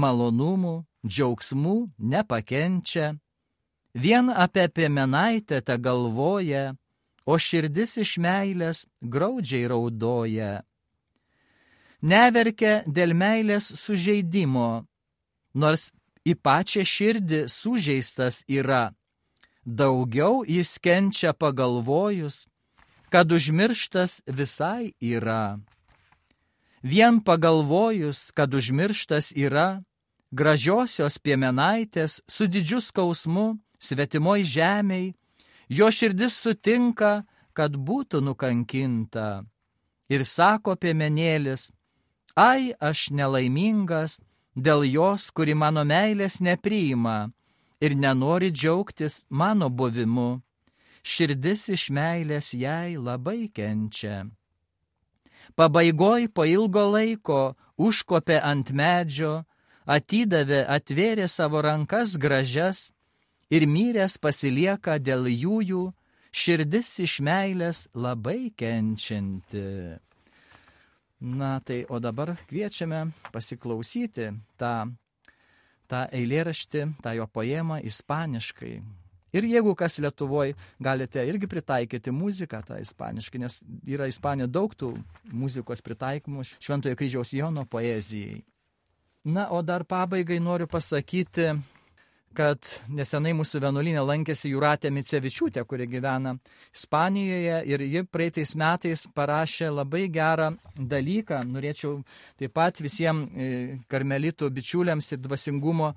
malonumų, 0.03 0.75
džiaugsmų 1.07 1.77
nepakenčia, 1.97 3.15
vien 3.93 4.29
apie 4.29 4.67
piemenaitę 4.69 5.61
te 5.65 5.77
galvoja, 5.77 6.75
o 7.25 7.35
širdis 7.35 7.97
iš 8.03 8.17
meilės 8.23 8.85
graudžiai 9.01 9.67
raudoja. 9.67 10.63
Neverkia 12.01 12.83
dėl 12.85 13.15
meilės 13.17 13.67
sužeidimo, 13.81 14.85
nors 15.53 15.89
į 16.23 16.37
pačią 16.45 16.85
širdį 16.85 17.41
sužeistas 17.51 18.43
yra. 18.47 18.93
Daugiau 19.65 20.45
jis 20.47 20.77
kenčia 20.79 21.33
pagalvojus, 21.33 22.45
kad 23.11 23.31
užmirštas 23.31 24.21
visai 24.27 24.93
yra. 25.01 25.59
Vien 26.83 27.19
pagalvojus, 27.19 28.31
kad 28.31 28.53
užmirštas 28.53 29.33
yra, 29.35 29.83
gražiosios 30.31 31.17
piemenaitės 31.19 32.21
su 32.27 32.47
didžiu 32.47 32.81
skausmu 32.81 33.57
svetimoj 33.79 34.43
žemiai, 34.43 35.13
jo 35.69 35.89
širdis 35.91 36.39
sutinka, 36.41 37.23
kad 37.53 37.75
būtų 37.75 38.21
nukankinta. 38.21 39.43
Ir 40.09 40.23
sako 40.25 40.75
piemenėlis, 40.75 41.71
ai 42.35 42.73
aš 42.79 43.09
nelaimingas 43.11 44.19
dėl 44.55 44.85
jos, 44.87 45.31
kuri 45.31 45.53
mano 45.53 45.83
meilės 45.83 46.39
nepriima 46.39 47.31
ir 47.81 47.95
nenori 47.95 48.51
džiaugtis 48.51 49.25
mano 49.29 49.69
buvimu. 49.69 50.41
Širdis 51.03 51.69
iš 51.71 51.89
meilės 51.93 52.53
jai 52.53 52.97
labai 52.97 53.47
kenčia. 53.53 54.25
Pabaigoj 55.55 56.27
po 56.35 56.43
ilgo 56.45 56.83
laiko 56.91 57.55
užkopė 57.77 58.41
ant 58.43 58.71
medžio, 58.75 59.45
atidavė, 59.87 60.65
atvėrė 60.67 61.27
savo 61.31 61.61
rankas 61.63 62.17
gražias 62.19 62.89
ir 63.49 63.65
myrės 63.67 64.17
pasilieka 64.19 64.97
dėl 64.99 65.29
jųjų, 65.31 65.87
širdis 66.35 66.91
iš 67.05 67.19
meilės 67.23 67.87
labai 67.95 68.51
kenčianti. 68.57 69.97
Na 71.17 71.57
tai, 71.65 71.81
o 71.89 71.97
dabar 71.97 72.35
kviečiame 72.49 73.07
pasiklausyti 73.33 74.29
tą, 74.59 74.75
tą 75.89 76.03
eilėraštį, 76.13 76.83
tą 77.01 77.15
jo 77.17 77.25
poemą 77.33 77.79
ispaniškai. 77.89 78.75
Ir 79.35 79.43
jeigu 79.43 79.73
kas 79.75 79.97
Lietuvoje, 79.99 80.53
galite 80.79 81.23
irgi 81.27 81.49
pritaikyti 81.49 82.13
muziką 82.15 82.61
tą 82.65 82.77
ispaniškai, 82.79 83.41
nes 83.43 83.57
yra 83.85 84.07
Ispanijoje 84.07 84.53
daug 84.53 84.75
tų 84.77 84.93
muzikos 85.35 85.83
pritaikymų 85.83 86.45
Šventojo 86.53 86.95
kryžiaus 86.97 87.33
Jono 87.35 87.65
poezijai. 87.67 88.39
Na, 89.27 89.49
o 89.51 89.61
dar 89.61 89.83
pabaigai 89.83 90.39
noriu 90.39 90.69
pasakyti, 90.71 91.49
kad 92.37 92.67
nesenai 92.95 93.33
mūsų 93.35 93.59
vienuolinė 93.59 94.05
lankėsi 94.07 94.53
Juratė 94.53 94.87
Micevičiūtė, 94.95 95.65
kuri 95.67 95.83
gyvena 95.91 96.31
Ispanijoje 96.71 97.57
ir 97.67 97.83
ji 97.83 98.03
praeitais 98.07 98.53
metais 98.55 99.03
parašė 99.17 99.73
labai 99.73 100.05
gerą 100.15 100.53
dalyką. 100.79 101.41
Norėčiau 101.49 101.97
taip 102.39 102.53
pat 102.55 102.79
visiems 102.79 103.83
karmelitų 103.91 104.47
bičiuliams 104.61 105.11
ir 105.11 105.19
dvasingumo 105.25 105.91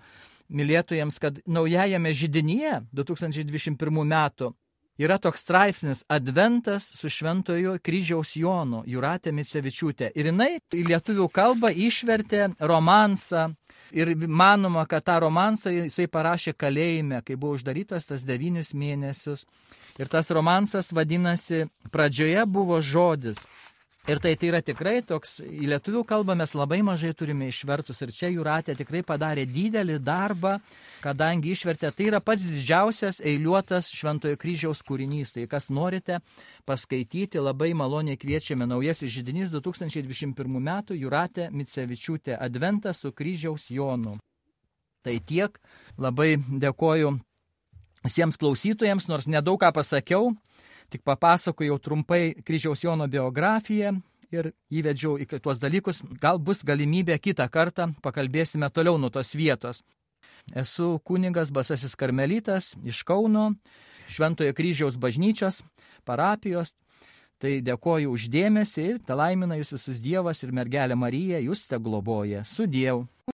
mylėtojams, 0.51 1.21
kad 1.23 1.39
naujajame 1.47 2.11
židinyje 2.11 2.81
2021 2.99 4.03
metų 4.11 4.51
yra 5.01 5.19
toks 5.19 5.41
straipsnis 5.41 6.05
Adventas 6.09 6.91
su 6.97 7.09
šventojo 7.09 7.79
kryžiaus 7.83 8.35
Jonu, 8.37 8.83
Juratė 8.87 9.33
Micevičiūtė. 9.33 10.11
Ir 10.15 10.31
jinai 10.31 10.51
į 10.77 10.85
lietuvių 10.91 11.29
kalbą 11.33 11.73
išvertė 11.73 12.51
romansą. 12.61 13.51
Ir 13.97 14.13
manoma, 14.29 14.85
kad 14.87 15.07
tą 15.09 15.17
romansą 15.25 15.73
jisai 15.73 16.07
parašė 16.07 16.55
kalėjime, 16.55 17.23
kai 17.27 17.35
buvo 17.35 17.57
uždarytas 17.59 18.07
tas 18.07 18.23
devynis 18.27 18.75
mėnesius. 18.75 19.47
Ir 19.99 20.09
tas 20.09 20.31
romansas 20.31 20.93
vadinasi, 20.95 21.65
pradžioje 21.91 22.45
buvo 22.47 22.79
žodis, 22.81 23.41
Ir 24.09 24.17
tai, 24.17 24.33
tai 24.35 24.49
yra 24.49 24.63
tikrai 24.65 25.03
toks, 25.05 25.43
į 25.45 25.69
lietuvių 25.75 26.01
kalbą 26.09 26.33
mes 26.39 26.55
labai 26.57 26.79
mažai 26.81 27.11
turime 27.13 27.51
išvertus 27.51 28.01
ir 28.01 28.13
čia 28.17 28.31
Juratė 28.33 28.73
tikrai 28.79 29.03
padarė 29.05 29.45
didelį 29.45 29.99
darbą, 30.01 30.55
kadangi 31.05 31.53
išvertė, 31.53 31.91
tai 31.93 32.07
yra 32.09 32.23
pats 32.25 32.47
didžiausias 32.49 33.21
eiliuotas 33.21 33.91
Šventojo 33.93 34.41
kryžiaus 34.41 34.81
kūrinys. 34.89 35.35
Tai 35.37 35.45
kas 35.53 35.69
norite 35.69 36.23
paskaityti, 36.65 37.43
labai 37.45 37.75
maloniai 37.77 38.17
kviečiame 38.17 38.65
naujasis 38.71 39.13
žydinys 39.19 39.53
2021 39.53 40.59
metų 40.71 40.97
Juratė 40.97 41.51
Micevičiūtė 41.53 42.41
Adventas 42.41 43.05
su 43.05 43.13
kryžiaus 43.13 43.69
Jonu. 43.69 44.17
Tai 45.05 45.19
tiek, 45.29 45.61
labai 46.01 46.39
dėkoju 46.41 47.19
visiems 48.05 48.41
klausytojams, 48.41 49.09
nors 49.13 49.29
nedaug 49.29 49.61
ką 49.61 49.75
pasakiau, 49.77 50.33
tik 50.91 51.05
papasakojau 51.07 51.79
trumpai 51.79 52.35
kryžiaus 52.45 52.85
Jono 52.85 53.07
biografiją 53.11 53.95
ir 54.31 54.53
įvedžiau 54.71 55.19
į 55.23 55.27
tuos 55.43 55.59
dalykus. 55.63 56.03
Gal 56.23 56.39
bus 56.39 56.63
galimybė 56.67 57.19
kitą 57.19 57.47
kartą, 57.51 57.91
pakalbėsime 58.03 58.71
toliau 58.71 58.99
nuo 58.99 59.11
tos 59.11 59.35
vietos. 59.35 59.83
Esu 60.55 60.99
kuningas 61.05 61.51
Basasis 61.53 61.97
Karmelitas 61.97 62.75
iš 62.85 63.03
Kauno, 63.07 63.53
Šventojo 64.11 64.55
kryžiaus 64.57 64.97
bažnyčios, 64.99 65.63
parapijos. 66.05 66.75
Tai 67.41 67.55
dėkoju 67.65 68.11
uždėmesi 68.13 68.83
ir 68.85 68.97
te 69.01 69.17
laimina 69.17 69.57
jūs 69.57 69.71
visus 69.73 70.01
Dievas 70.03 70.43
ir 70.45 70.51
mergelė 70.53 70.97
Marija, 70.99 71.39
jūs 71.41 71.65
te 71.71 71.79
globoja. 71.81 72.43
Su 72.45 72.67
Dievu. 72.69 73.07